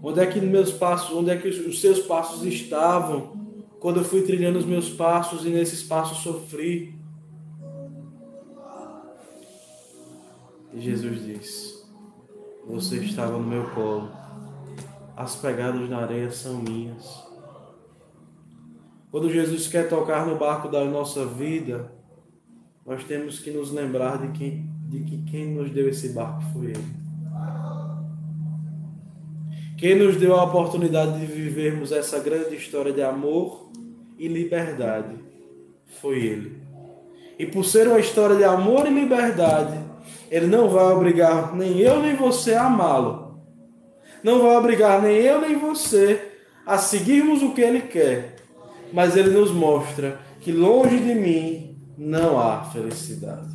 Onde 0.02 0.20
é 0.20 0.26
que 0.26 0.40
meus 0.40 0.72
passos, 0.72 1.16
onde 1.16 1.30
é 1.30 1.36
que 1.36 1.48
os 1.48 1.80
seus 1.80 2.00
passos 2.00 2.42
estavam 2.44 3.36
quando 3.80 3.98
eu 3.98 4.04
fui 4.04 4.22
trilhando 4.22 4.58
os 4.58 4.66
meus 4.66 4.90
passos 4.90 5.44
e 5.44 5.50
nesses 5.50 5.82
passos 5.82 6.18
sofri? 6.18 6.94
E 10.72 10.80
Jesus 10.80 11.25
disse: 11.25 11.84
Você 12.66 12.98
estava 12.98 13.38
no 13.38 13.46
meu 13.46 13.70
colo 13.70 14.26
as 15.16 15.34
pegadas 15.34 15.88
na 15.88 16.00
areia 16.00 16.30
são 16.30 16.56
minhas. 16.56 17.25
Quando 19.10 19.32
Jesus 19.32 19.66
quer 19.66 19.88
tocar 19.88 20.26
no 20.26 20.36
barco 20.36 20.69
da 20.69 20.84
nossa 20.84 21.25
vida, 21.25 21.90
nós 22.86 23.04
temos 23.04 23.40
que 23.40 23.50
nos 23.50 23.72
lembrar 23.72 24.18
de, 24.18 24.38
quem, 24.38 24.70
de 24.88 25.00
que 25.00 25.22
quem 25.30 25.46
nos 25.54 25.70
deu 25.70 25.88
esse 25.88 26.10
barco 26.10 26.42
foi 26.52 26.66
Ele. 26.66 26.96
Quem 29.76 29.94
nos 29.96 30.16
deu 30.16 30.34
a 30.34 30.44
oportunidade 30.44 31.18
de 31.18 31.26
vivermos 31.26 31.92
essa 31.92 32.18
grande 32.20 32.54
história 32.54 32.92
de 32.92 33.02
amor 33.02 33.70
e 34.18 34.28
liberdade 34.28 35.16
foi 36.00 36.18
Ele. 36.18 36.62
E 37.38 37.44
por 37.44 37.64
ser 37.64 37.88
uma 37.88 37.99
história 37.99 38.36
de 38.36 38.44
amor 38.44 38.86
e 38.86 38.90
liberdade, 38.90 39.78
Ele 40.30 40.46
não 40.46 40.68
vai 40.70 40.84
obrigar 40.94 41.54
nem 41.54 41.78
eu 41.80 42.00
nem 42.00 42.14
você 42.14 42.54
a 42.54 42.66
amá-lo 42.66 43.26
não 44.26 44.42
vai 44.42 44.56
obrigar 44.56 45.00
nem 45.00 45.18
eu 45.18 45.40
nem 45.40 45.56
você 45.56 46.32
a 46.66 46.78
seguirmos 46.78 47.44
o 47.44 47.52
que 47.52 47.60
Ele 47.60 47.80
quer, 47.82 48.34
mas 48.92 49.16
Ele 49.16 49.30
nos 49.30 49.52
mostra 49.52 50.18
que 50.40 50.50
longe 50.50 50.99
de 50.99 51.14
mim 51.14 51.75
não 51.97 52.39
há 52.39 52.65
felicidade. 52.65 53.49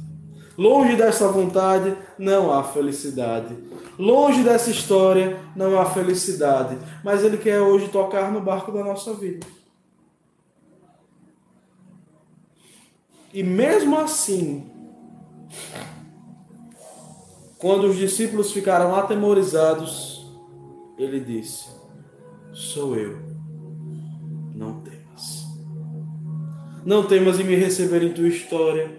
Longe 0.58 0.96
dessa 0.96 1.28
vontade 1.28 1.96
não 2.18 2.52
há 2.52 2.64
felicidade. 2.64 3.56
Longe 3.98 4.44
dessa 4.44 4.70
história 4.70 5.40
não 5.56 5.80
há 5.80 5.86
felicidade. 5.86 6.78
Mas 7.04 7.24
Ele 7.24 7.38
quer 7.38 7.62
hoje 7.62 7.90
tocar 7.90 8.32
no 8.32 8.42
barco 8.42 8.72
da 8.72 8.84
nossa 8.84 9.14
vida. 9.14 9.46
E 13.34 13.44
mesmo 13.44 13.98
assim, 13.98 14.70
quando 17.58 17.86
os 17.86 17.96
discípulos 17.96 18.52
ficaram 18.52 18.94
atemorizados, 18.94 20.26
ele 20.98 21.20
disse: 21.20 21.70
Sou 22.52 22.96
eu, 22.96 23.20
não 24.54 24.82
temas. 24.82 24.91
Não 26.86 27.04
temas 27.04 27.39
em 27.39 27.44
me 27.44 27.56
receber 27.56 28.04
em 28.04 28.13
tua 28.13 28.28
história. 28.28 28.91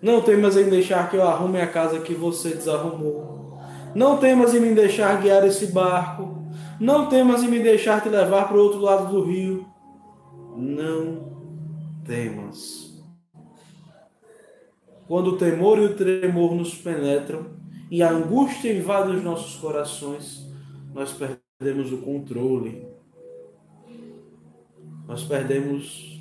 Não 0.00 0.22
temas 0.22 0.56
em 0.56 0.68
deixar 0.68 1.10
que 1.10 1.16
eu 1.16 1.22
arrume 1.22 1.60
a 1.60 1.66
casa 1.66 1.98
que 2.00 2.14
você 2.14 2.50
desarrumou. 2.50 3.58
Não 3.94 4.18
temas 4.18 4.54
em 4.54 4.60
me 4.60 4.74
deixar 4.74 5.20
guiar 5.20 5.44
esse 5.44 5.66
barco. 5.68 6.46
Não 6.78 7.08
temas 7.08 7.42
em 7.42 7.48
me 7.48 7.58
deixar 7.58 8.00
te 8.02 8.08
levar 8.08 8.46
para 8.46 8.56
o 8.56 8.62
outro 8.62 8.80
lado 8.80 9.12
do 9.12 9.24
rio. 9.24 9.66
Não 10.56 11.36
temas. 12.04 12.88
Quando 15.08 15.32
o 15.32 15.38
temor 15.38 15.78
e 15.78 15.86
o 15.86 15.96
tremor 15.96 16.54
nos 16.54 16.74
penetram 16.74 17.46
e 17.90 18.02
a 18.02 18.10
angústia 18.10 18.72
invade 18.72 19.16
os 19.16 19.24
nossos 19.24 19.56
corações, 19.56 20.46
nós 20.94 21.12
perdemos 21.12 21.92
o 21.92 21.98
controle. 21.98 22.86
Nós 25.06 25.24
perdemos 25.24 26.17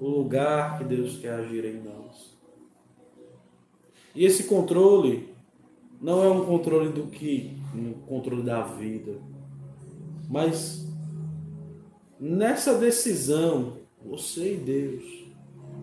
o 0.00 0.08
lugar 0.08 0.78
que 0.78 0.84
Deus 0.84 1.18
quer 1.18 1.34
agir 1.34 1.64
em 1.66 1.82
nós. 1.82 2.36
E 4.14 4.24
esse 4.24 4.44
controle 4.44 5.28
não 6.00 6.24
é 6.24 6.30
um 6.30 6.44
controle 6.46 6.90
do 6.90 7.06
que? 7.08 7.56
Um 7.74 7.92
controle 7.92 8.42
da 8.42 8.62
vida. 8.62 9.20
Mas 10.28 10.86
nessa 12.18 12.78
decisão, 12.78 13.76
você 14.02 14.54
e 14.54 14.56
Deus, 14.56 15.04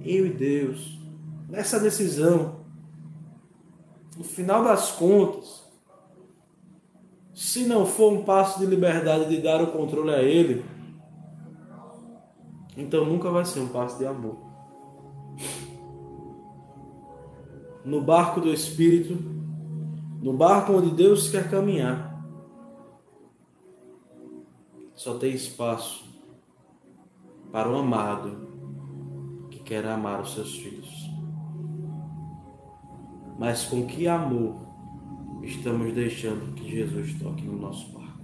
eu 0.04 0.26
e 0.26 0.30
Deus, 0.34 0.98
nessa 1.48 1.80
decisão, 1.80 2.62
no 4.18 4.24
final 4.24 4.64
das 4.64 4.92
contas, 4.92 5.64
se 7.36 7.66
não 7.66 7.86
for 7.86 8.12
um 8.14 8.24
passo 8.24 8.60
de 8.60 8.66
liberdade 8.66 9.30
de 9.30 9.40
dar 9.40 9.62
o 9.62 9.68
controle 9.68 10.10
a 10.10 10.24
Ele, 10.24 10.66
então 12.78 13.04
nunca 13.04 13.32
vai 13.32 13.44
ser 13.44 13.60
um 13.60 13.70
passo 13.70 13.98
de 13.98 14.06
amor. 14.06 14.38
No 17.84 18.02
barco 18.02 18.40
do 18.40 18.54
Espírito, 18.54 19.18
no 20.22 20.34
barco 20.34 20.74
onde 20.74 20.92
Deus 20.92 21.30
quer 21.30 21.50
caminhar, 21.50 22.24
só 24.94 25.18
tem 25.18 25.34
espaço 25.34 26.06
para 27.52 27.68
o 27.68 27.76
amado 27.76 28.48
que 29.50 29.60
quer 29.60 29.86
amar 29.86 30.22
os 30.22 30.34
seus 30.34 30.56
filhos. 30.58 31.10
Mas 33.40 33.66
com 33.66 33.88
que 33.88 34.08
amor 34.08 34.56
estamos 35.42 35.94
deixando 35.94 36.54
que 36.54 36.70
Jesus 36.70 37.14
toque 37.20 37.44
no 37.44 37.58
nosso 37.58 37.92
barco? 37.92 38.22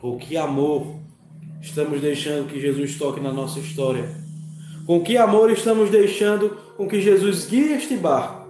Com 0.00 0.16
que 0.18 0.36
amor 0.36 1.06
estamos 1.66 2.00
deixando 2.00 2.48
que 2.48 2.60
Jesus 2.60 2.96
toque 2.96 3.20
na 3.20 3.32
nossa 3.32 3.58
história? 3.58 4.08
Com 4.86 5.02
que 5.02 5.16
amor 5.16 5.50
estamos 5.50 5.90
deixando 5.90 6.56
com 6.76 6.86
que 6.86 7.00
Jesus 7.00 7.46
guie 7.46 7.72
este 7.72 7.96
barco? 7.96 8.46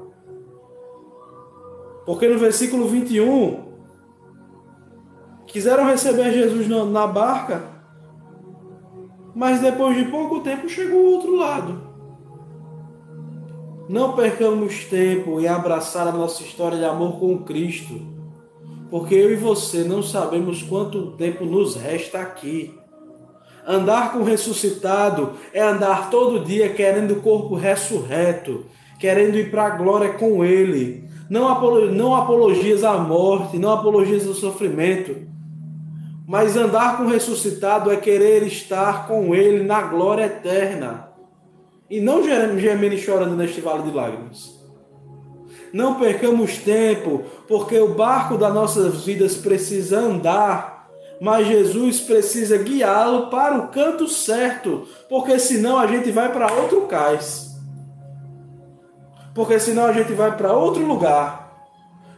Porque 2.04 2.28
no 2.28 2.38
versículo 2.38 2.86
21, 2.86 3.64
quiseram 5.46 5.86
receber 5.86 6.30
Jesus 6.32 6.68
na 6.68 7.06
barca, 7.06 7.64
mas 9.34 9.60
depois 9.60 9.96
de 9.96 10.04
pouco 10.04 10.40
tempo 10.40 10.68
chegou 10.68 11.00
o 11.00 11.12
outro 11.14 11.34
lado. 11.34 11.86
Não 13.88 14.14
percamos 14.14 14.84
tempo 14.84 15.40
em 15.40 15.48
abraçar 15.48 16.06
a 16.06 16.12
nossa 16.12 16.42
história 16.42 16.78
de 16.78 16.84
amor 16.84 17.18
com 17.18 17.38
Cristo, 17.38 18.00
porque 18.90 19.14
eu 19.14 19.32
e 19.32 19.36
você 19.36 19.84
não 19.84 20.02
sabemos 20.02 20.62
quanto 20.62 21.12
tempo 21.12 21.44
nos 21.44 21.76
resta 21.76 22.20
aqui. 22.20 22.74
Andar 23.66 24.12
com 24.12 24.20
o 24.20 24.24
ressuscitado 24.24 25.32
é 25.52 25.60
andar 25.60 26.08
todo 26.08 26.44
dia 26.44 26.68
querendo 26.68 27.14
o 27.14 27.20
corpo 27.20 27.56
ressurreto, 27.56 28.64
querendo 28.96 29.36
ir 29.36 29.50
para 29.50 29.64
a 29.64 29.70
glória 29.70 30.12
com 30.12 30.44
Ele. 30.44 31.04
Não, 31.28 31.48
apologias 31.48 32.84
à 32.84 32.96
morte, 32.96 33.58
não 33.58 33.72
apologias 33.72 34.24
ao 34.24 34.34
sofrimento, 34.34 35.16
mas 36.28 36.56
andar 36.56 36.96
com 36.96 37.04
o 37.04 37.08
ressuscitado 37.08 37.90
é 37.90 37.96
querer 37.96 38.44
estar 38.44 39.08
com 39.08 39.34
Ele 39.34 39.64
na 39.64 39.82
glória 39.82 40.26
eterna. 40.26 41.08
E 41.90 42.00
não 42.00 42.22
gemendo 42.22 42.94
e 42.94 42.98
chorando 42.98 43.34
neste 43.34 43.60
vale 43.60 43.82
de 43.82 43.90
lágrimas. 43.90 44.56
Não 45.72 45.96
percamos 45.96 46.58
tempo, 46.58 47.24
porque 47.48 47.78
o 47.78 47.94
barco 47.94 48.38
das 48.38 48.54
nossas 48.54 49.04
vidas 49.04 49.36
precisa 49.36 49.98
andar, 49.98 50.75
mas 51.20 51.46
Jesus 51.46 52.00
precisa 52.00 52.58
guiá-lo 52.58 53.28
para 53.28 53.58
o 53.58 53.68
canto 53.68 54.06
certo, 54.06 54.86
porque 55.08 55.38
senão 55.38 55.78
a 55.78 55.86
gente 55.86 56.10
vai 56.10 56.32
para 56.32 56.52
outro 56.52 56.82
cais. 56.82 57.56
Porque 59.34 59.58
senão 59.58 59.86
a 59.86 59.92
gente 59.92 60.12
vai 60.12 60.36
para 60.36 60.52
outro 60.52 60.84
lugar. 60.84 61.46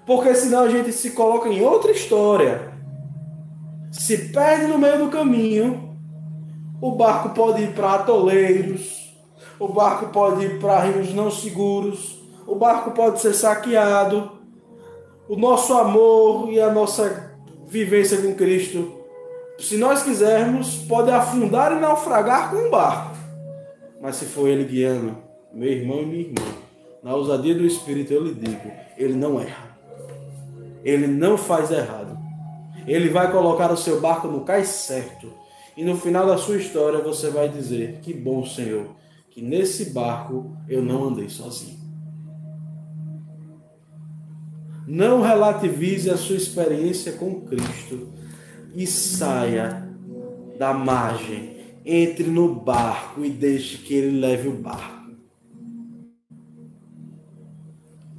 Porque 0.06 0.34
senão 0.34 0.60
a 0.60 0.68
gente 0.68 0.92
se 0.92 1.10
coloca 1.10 1.48
em 1.48 1.62
outra 1.62 1.90
história. 1.90 2.72
Se 3.90 4.28
perde 4.32 4.66
no 4.66 4.78
meio 4.78 5.04
do 5.04 5.10
caminho, 5.10 5.96
o 6.80 6.92
barco 6.92 7.30
pode 7.30 7.62
ir 7.62 7.74
para 7.74 7.94
atoleiros, 7.94 9.12
o 9.58 9.68
barco 9.68 10.06
pode 10.12 10.44
ir 10.44 10.60
para 10.60 10.80
rios 10.80 11.12
não 11.12 11.30
seguros, 11.30 12.22
o 12.46 12.54
barco 12.54 12.92
pode 12.92 13.20
ser 13.20 13.34
saqueado, 13.34 14.30
o 15.28 15.36
nosso 15.36 15.74
amor 15.74 16.48
e 16.50 16.60
a 16.60 16.70
nossa 16.70 17.27
vivência 17.68 18.20
com 18.22 18.34
Cristo, 18.34 18.98
se 19.58 19.76
nós 19.76 20.02
quisermos, 20.02 20.76
pode 20.88 21.10
afundar 21.10 21.72
e 21.72 21.80
naufragar 21.80 22.50
com 22.50 22.68
o 22.68 22.70
barco. 22.70 23.16
Mas 24.00 24.16
se 24.16 24.24
for 24.24 24.48
Ele 24.48 24.64
guiando, 24.64 25.16
meu 25.52 25.70
irmão 25.70 26.00
e 26.00 26.06
minha 26.06 26.20
irmã, 26.20 26.42
na 27.02 27.14
ousadia 27.14 27.54
do 27.54 27.66
Espírito 27.66 28.12
eu 28.12 28.24
lhe 28.24 28.34
digo, 28.34 28.70
Ele 28.96 29.14
não 29.14 29.40
erra. 29.40 29.76
Ele 30.82 31.06
não 31.06 31.36
faz 31.36 31.70
errado. 31.70 32.16
Ele 32.86 33.10
vai 33.10 33.30
colocar 33.30 33.70
o 33.70 33.76
seu 33.76 34.00
barco 34.00 34.28
no 34.28 34.40
cais 34.40 34.68
certo. 34.68 35.30
E 35.76 35.84
no 35.84 35.96
final 35.96 36.26
da 36.26 36.38
sua 36.38 36.56
história 36.56 37.00
você 37.00 37.28
vai 37.28 37.48
dizer: 37.48 37.98
Que 38.00 38.14
bom, 38.14 38.46
Senhor, 38.46 38.86
que 39.30 39.42
nesse 39.42 39.90
barco 39.90 40.56
eu 40.68 40.82
não 40.82 41.04
andei 41.04 41.28
sozinho. 41.28 41.78
Não 44.90 45.20
relativize 45.20 46.08
a 46.08 46.16
sua 46.16 46.36
experiência 46.36 47.12
com 47.12 47.42
Cristo 47.42 48.08
e 48.74 48.86
saia 48.86 49.86
da 50.58 50.72
margem. 50.72 51.58
Entre 51.84 52.24
no 52.24 52.54
barco 52.54 53.22
e 53.22 53.28
deixe 53.28 53.76
que 53.78 53.92
ele 53.92 54.18
leve 54.18 54.48
o 54.48 54.52
barco. 54.52 55.10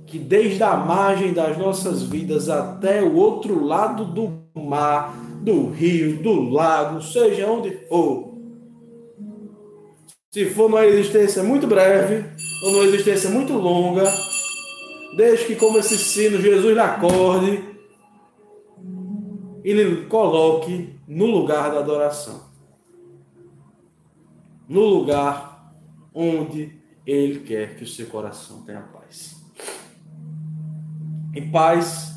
Que 0.06 0.20
desde 0.20 0.62
a 0.62 0.78
margem 0.78 1.34
das 1.34 1.58
nossas 1.58 2.04
vidas 2.04 2.50
até 2.50 3.02
o 3.02 3.16
outro 3.16 3.66
lado 3.66 4.06
do 4.06 4.44
mar, 4.60 5.16
do 5.42 5.72
rio, 5.72 6.22
do 6.22 6.50
lago, 6.52 7.02
seja 7.02 7.48
onde 7.48 7.72
for, 7.88 8.30
se 10.32 10.46
for 10.46 10.70
numa 10.70 10.86
existência 10.86 11.42
muito 11.42 11.66
breve 11.66 12.26
ou 12.64 12.72
numa 12.74 12.86
existência 12.86 13.32
muito 13.32 13.54
longa, 13.54 14.04
desde 15.16 15.46
que, 15.46 15.56
como 15.56 15.78
esse 15.78 15.98
sino, 15.98 16.40
Jesus 16.40 16.74
lhe 16.74 16.80
acorde 16.80 17.64
e 19.64 19.74
lhe 19.74 20.06
coloque 20.06 20.96
no 21.08 21.26
lugar 21.26 21.72
da 21.72 21.80
adoração. 21.80 22.50
No 24.68 24.86
lugar 24.86 25.74
onde 26.14 26.80
Ele 27.06 27.40
quer 27.40 27.76
que 27.76 27.84
o 27.84 27.88
seu 27.88 28.08
coração 28.08 28.62
tenha 28.64 28.82
paz. 28.82 29.44
E 31.36 31.42
paz 31.42 32.14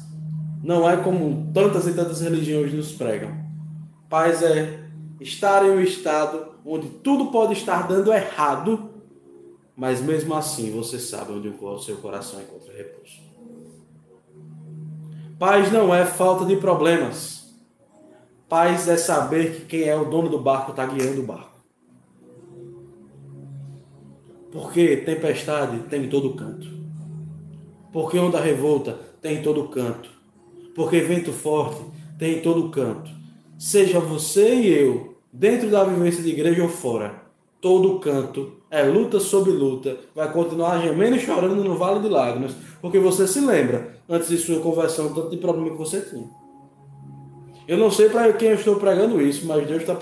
não 0.62 0.88
é 0.88 0.96
como 0.96 1.50
tantas 1.52 1.87
e 1.87 1.94
tantas 1.94 2.20
religiões 2.20 2.72
nos 2.72 2.92
pregam. 2.92 3.42
Paz 4.09 4.42
é 4.42 4.81
estar 5.20 5.64
em 5.64 5.70
um 5.70 5.81
estado 5.81 6.52
onde 6.64 6.88
tudo 6.88 7.26
pode 7.26 7.55
estar 7.55 7.88
dando 7.88 8.12
errado, 8.12 8.90
mas 9.83 10.01
mesmo 10.01 10.33
assim 10.33 10.71
você 10.71 10.97
sabe 10.97 11.33
onde 11.33 11.49
o 11.49 11.79
seu 11.81 11.97
coração 11.97 12.40
encontra 12.40 12.73
repouso. 12.73 13.21
Paz 15.37 15.73
não 15.73 15.92
é 15.92 16.07
falta 16.07 16.45
de 16.45 16.55
problemas. 16.55 17.53
Paz 18.49 18.87
é 18.87 18.97
saber 18.97 19.57
que 19.57 19.64
quem 19.64 19.83
é 19.83 19.97
o 19.97 20.05
dono 20.05 20.29
do 20.29 20.38
barco 20.38 20.71
está 20.71 20.87
guiando 20.87 21.23
o 21.23 21.27
barco. 21.27 21.57
Porque 24.53 24.99
tempestade 24.99 25.81
tem 25.88 26.05
em 26.05 26.09
todo 26.09 26.35
canto. 26.35 26.68
Porque 27.92 28.16
onda 28.21 28.40
revolta 28.40 28.97
tem 29.21 29.38
em 29.38 29.42
todo 29.42 29.66
canto. 29.66 30.09
Porque 30.77 31.01
vento 31.01 31.33
forte 31.33 31.83
tem 32.21 32.38
em 32.38 32.40
todo 32.40 32.71
canto. 32.71 33.11
Seja 33.59 33.99
você 33.99 34.55
e 34.55 34.68
eu 34.73 35.16
dentro 35.33 35.68
da 35.68 35.83
vivência 35.83 36.23
de 36.23 36.31
igreja 36.31 36.62
ou 36.62 36.68
fora, 36.68 37.21
todo 37.61 37.99
canto 37.99 38.62
é 38.73 38.83
luta 38.85 39.21
sobre 39.21 39.53
luta, 39.53 39.99
vai 40.15 40.33
continuar 40.33 40.81
gemendo 40.81 41.17
e 41.17 41.21
chorando 41.21 41.63
no 41.63 41.77
vale 41.77 42.01
de 42.01 42.09
lágrimas, 42.09 42.57
porque 42.81 42.99
você 42.99 43.29
se 43.29 43.39
lembra, 43.39 43.99
antes 44.09 44.31
de 44.31 44.39
sua 44.39 44.61
conversão, 44.61 45.13
tanto 45.13 45.29
de 45.29 45.37
problema 45.37 45.73
que 45.73 45.77
você 45.77 46.01
tinha. 46.01 46.27
Eu 47.69 47.77
não 47.77 47.91
sei 47.91 48.09
para 48.09 48.33
quem 48.33 48.49
eu 48.49 48.55
estou 48.55 48.77
pregando 48.77 49.21
isso, 49.21 49.47
mas 49.47 49.67
Deus 49.67 49.83
está 49.83 49.95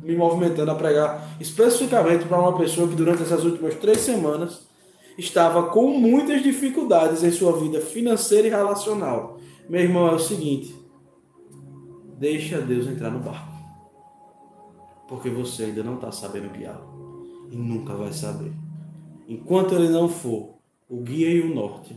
me 0.00 0.14
movimentando 0.14 0.70
a 0.70 0.76
pregar 0.76 1.36
especificamente 1.40 2.24
para 2.26 2.38
uma 2.38 2.56
pessoa 2.56 2.86
que 2.86 2.94
durante 2.94 3.24
essas 3.24 3.44
últimas 3.44 3.74
três 3.74 3.98
semanas 3.98 4.64
estava 5.18 5.64
com 5.64 5.88
muitas 5.88 6.40
dificuldades 6.40 7.24
em 7.24 7.32
sua 7.32 7.58
vida 7.58 7.80
financeira 7.80 8.46
e 8.46 8.50
relacional. 8.50 9.40
Meu 9.68 9.80
irmão, 9.80 10.06
é 10.06 10.12
o 10.12 10.20
seguinte: 10.20 10.72
deixa 12.16 12.60
Deus 12.60 12.86
entrar 12.86 13.10
no 13.10 13.18
barco. 13.18 13.52
Porque 15.08 15.28
você 15.28 15.64
ainda 15.64 15.82
não 15.82 15.96
está 15.96 16.12
sabendo 16.12 16.50
guiá-lo 16.50 16.93
e 17.54 17.56
nunca 17.56 17.94
vai 17.94 18.12
saber. 18.12 18.52
Enquanto 19.28 19.74
ele 19.74 19.88
não 19.88 20.08
for 20.08 20.56
o 20.88 21.00
guia 21.00 21.30
e 21.30 21.40
o 21.40 21.54
norte, 21.54 21.96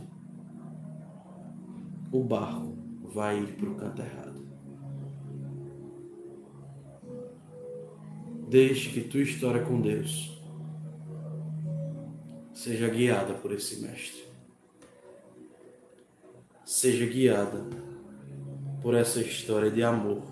o 2.12 2.22
barco 2.22 2.78
vai 3.02 3.40
ir 3.40 3.56
para 3.56 3.68
o 3.68 3.74
canto 3.74 4.00
errado. 4.00 4.46
Deixe 8.48 8.90
que 8.90 9.00
tua 9.00 9.20
história 9.20 9.62
com 9.64 9.80
Deus 9.80 10.40
seja 12.54 12.88
guiada 12.88 13.34
por 13.34 13.52
esse 13.52 13.80
mestre. 13.80 14.24
Seja 16.64 17.04
guiada 17.04 17.66
por 18.80 18.94
essa 18.94 19.20
história 19.20 19.70
de 19.70 19.82
amor 19.82 20.22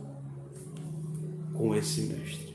com 1.52 1.74
esse 1.74 2.02
mestre. 2.02 2.45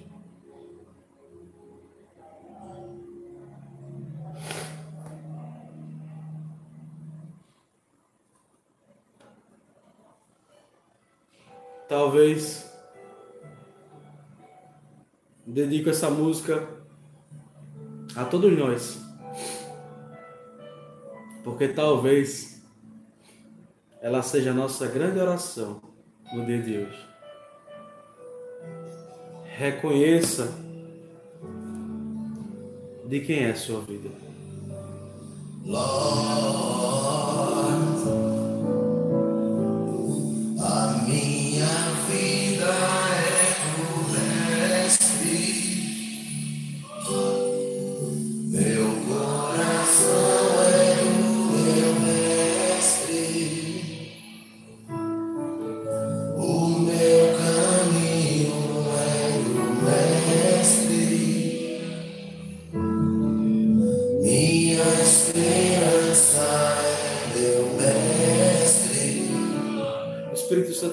Talvez 11.92 12.72
dedico 15.46 15.90
essa 15.90 16.10
música 16.10 16.66
a 18.16 18.24
todos 18.24 18.58
nós. 18.58 18.98
Porque 21.44 21.68
talvez 21.68 22.64
ela 24.02 24.22
seja 24.22 24.52
a 24.52 24.54
nossa 24.54 24.88
grande 24.88 25.20
oração 25.20 25.82
no 26.32 26.46
dia 26.46 26.62
de 26.62 26.78
hoje. 26.78 27.10
Reconheça 29.58 30.50
de 33.06 33.20
quem 33.20 33.44
é 33.44 33.52
a 33.52 33.56
sua 33.56 33.82
vida. 33.82 34.10
Minha 35.66 36.71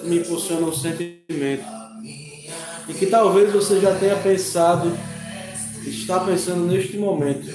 me 0.08 0.18
impulsiona 0.18 0.66
um 0.66 0.72
sentimento. 0.72 1.64
E 2.88 2.94
que 2.94 3.06
talvez 3.06 3.52
você 3.52 3.80
já 3.80 3.94
tenha 3.94 4.16
pensado, 4.16 4.90
está 5.86 6.20
pensando 6.20 6.66
neste 6.66 6.96
momento. 6.96 7.54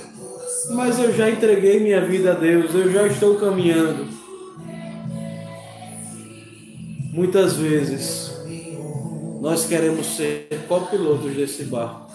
Mas 0.71 0.99
eu 0.99 1.13
já 1.13 1.29
entreguei 1.29 1.79
minha 1.79 2.05
vida 2.05 2.31
a 2.31 2.35
Deus, 2.35 2.73
eu 2.73 2.91
já 2.91 3.07
estou 3.07 3.35
caminhando. 3.35 4.07
Muitas 7.11 7.53
vezes 7.57 8.31
nós 9.41 9.65
queremos 9.65 10.15
ser 10.15 10.47
copilotos 10.67 11.33
desse 11.35 11.65
barco. 11.65 12.11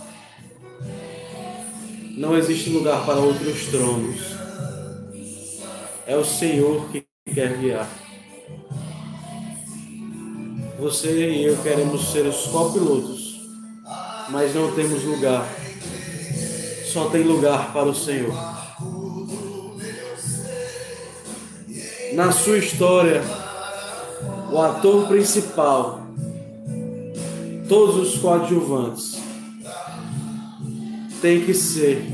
Não 2.16 2.36
existe 2.36 2.70
lugar 2.70 3.04
para 3.04 3.20
outros 3.20 3.66
tronos. 3.66 4.18
É 6.06 6.16
o 6.16 6.24
Senhor 6.24 6.88
que 6.90 7.04
quer 7.32 7.58
guiar. 7.58 7.88
Você 10.78 11.28
e 11.28 11.44
eu 11.44 11.56
queremos 11.56 12.12
ser 12.12 12.24
os 12.24 12.46
copilotos, 12.46 13.40
mas 14.30 14.54
não 14.54 14.72
temos 14.72 15.02
lugar. 15.02 15.44
Só 16.92 17.10
tem 17.10 17.24
lugar 17.24 17.72
para 17.72 17.88
o 17.88 17.94
Senhor. 17.94 18.32
Na 22.14 22.30
sua 22.30 22.58
história, 22.58 23.22
o 24.52 24.58
ator 24.60 25.08
principal, 25.08 26.00
todos 27.68 27.96
os 27.96 28.20
coadjuvantes, 28.20 29.20
tem 31.20 31.44
que 31.44 31.54
ser 31.54 32.06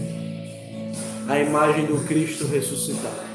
a 1.29 1.39
imagem 1.39 1.85
do 1.85 2.03
Cristo 2.07 2.47
ressuscitado. 2.47 3.34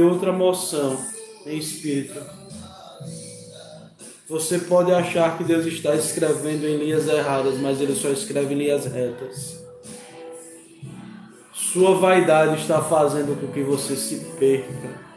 Outra 0.00 0.32
moção 0.32 0.98
em 1.46 1.58
espírito. 1.58 2.20
Você 4.28 4.58
pode 4.58 4.92
achar 4.92 5.38
que 5.38 5.44
Deus 5.44 5.64
está 5.64 5.94
escrevendo 5.94 6.66
em 6.66 6.76
linhas 6.76 7.08
erradas, 7.08 7.58
mas 7.58 7.80
Ele 7.80 7.94
só 7.94 8.10
escreve 8.10 8.54
em 8.54 8.58
linhas 8.58 8.84
retas. 8.84 9.58
Sua 11.54 11.94
vaidade 11.94 12.60
está 12.60 12.82
fazendo 12.82 13.38
com 13.40 13.50
que 13.52 13.62
você 13.62 13.96
se 13.96 14.16
perca. 14.38 15.08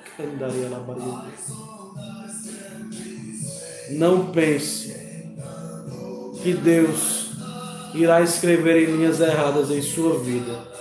Não 3.91 4.31
pense 4.31 4.95
que 6.41 6.53
Deus 6.53 7.31
irá 7.93 8.21
escrever 8.21 8.87
em 8.87 8.95
linhas 8.97 9.19
erradas 9.19 9.69
em 9.71 9.81
sua 9.81 10.19
vida. 10.19 10.71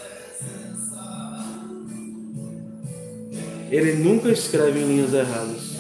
Ele 3.71 3.95
nunca 3.95 4.31
escreve 4.31 4.81
em 4.81 4.87
linhas 4.87 5.15
erradas. 5.15 5.77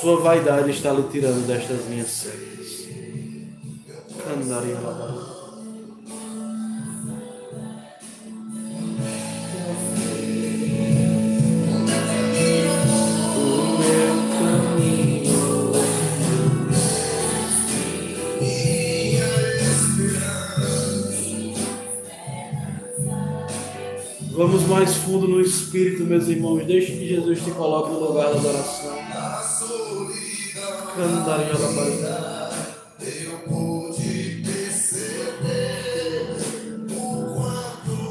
Sua 0.00 0.20
vaidade 0.20 0.70
está 0.70 0.92
lhe 0.92 1.02
tirando 1.10 1.44
destas 1.46 1.86
linhas 1.88 2.08
certas. 2.08 2.88
Candaria 4.24 4.76
Vamos 24.38 24.68
mais 24.68 24.94
fundo 24.94 25.26
no 25.26 25.40
Espírito, 25.40 26.04
meus 26.04 26.28
irmãos. 26.28 26.64
Deixe 26.64 26.92
que 26.92 27.08
Jesus 27.08 27.42
te 27.42 27.50
coloque 27.50 27.90
no 27.90 27.98
lugar 27.98 28.26
da 28.26 28.38
adoração. 28.38 28.96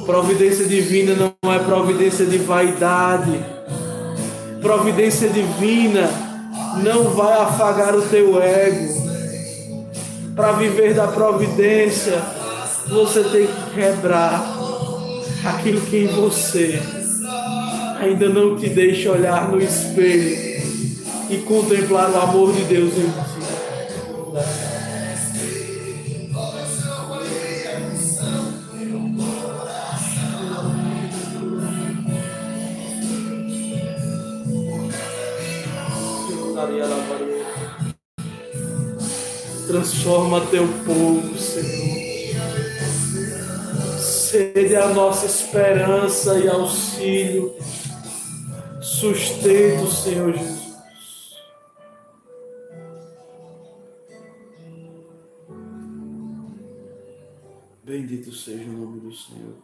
Providência 0.06 0.68
divina 0.68 1.16
não 1.16 1.54
é 1.54 1.60
providência 1.60 2.26
de 2.26 2.40
vaidade. 2.40 3.46
Providência 4.62 5.30
divina 5.30 6.10
não 6.84 7.06
vai 7.06 7.40
afagar 7.40 7.96
o 7.96 8.02
teu 8.02 8.44
ego. 8.44 9.08
Para 10.36 10.52
viver 10.52 10.94
da 10.94 11.08
providência, 11.08 12.22
você 12.90 13.24
tem 13.24 13.48
que 13.48 13.76
quebrar 13.76 14.57
aquilo 15.44 15.82
que 15.82 15.98
em 15.98 16.08
você 16.08 16.80
ainda 18.00 18.30
não 18.30 18.56
te 18.58 18.70
deixa 18.70 19.12
olhar 19.12 19.52
no 19.52 19.62
espelho 19.62 20.36
e 21.30 21.38
contemplar 21.38 22.10
o 22.12 22.18
amor 22.22 22.54
de 22.54 22.64
Deus 22.64 22.94
em 22.94 23.10
ti. 23.10 23.38
Transforma 39.68 40.42
teu 40.50 40.66
povo, 40.86 41.38
Senhor 41.38 42.07
sede 44.38 44.76
a 44.76 44.94
nossa 44.94 45.26
esperança 45.26 46.38
e 46.38 46.48
auxílio, 46.48 47.56
sustento, 48.80 49.88
Senhor 49.88 50.38
Jesus. 50.38 50.78
Bendito 57.84 58.32
seja 58.32 58.70
o 58.70 58.74
nome 58.74 59.00
do 59.00 59.12
Senhor, 59.12 59.58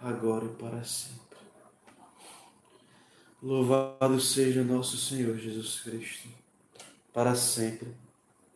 agora 0.00 0.46
e 0.46 0.48
para 0.48 0.82
sempre. 0.82 1.20
Louvado 3.42 4.18
seja 4.20 4.64
nosso 4.64 4.96
Senhor 4.96 5.36
Jesus 5.36 5.80
Cristo, 5.80 6.28
para 7.12 7.34
sempre 7.34 7.94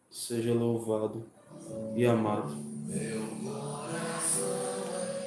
seja 0.09 0.55
louvado 0.55 1.36
e 1.95 2.07
amado. 2.07 2.57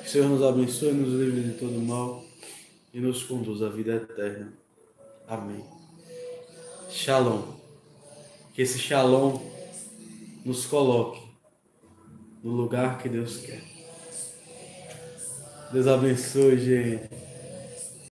Que 0.02 0.08
o 0.08 0.10
Senhor 0.10 0.30
nos 0.30 0.44
abençoe, 0.44 0.94
nos 0.94 1.14
livre 1.20 1.42
de 1.42 1.60
todo 1.60 1.80
mal 1.82 2.24
e 2.94 3.00
nos 3.00 3.24
conduz 3.24 3.62
à 3.62 3.70
vida 3.70 3.96
eterna. 3.96 4.54
Amém. 5.28 5.64
Shalom. 6.90 7.44
Que 8.54 8.64
esse 8.64 8.80
shalom 8.80 9.40
nos 10.44 10.66
coloque 10.66 11.22
no 12.44 12.52
lugar 12.52 12.98
que 12.98 13.10
Deus 13.10 13.38
quer. 13.38 13.64
Deus 15.72 15.86
abençoe, 15.86 16.58
gente. 16.58 17.29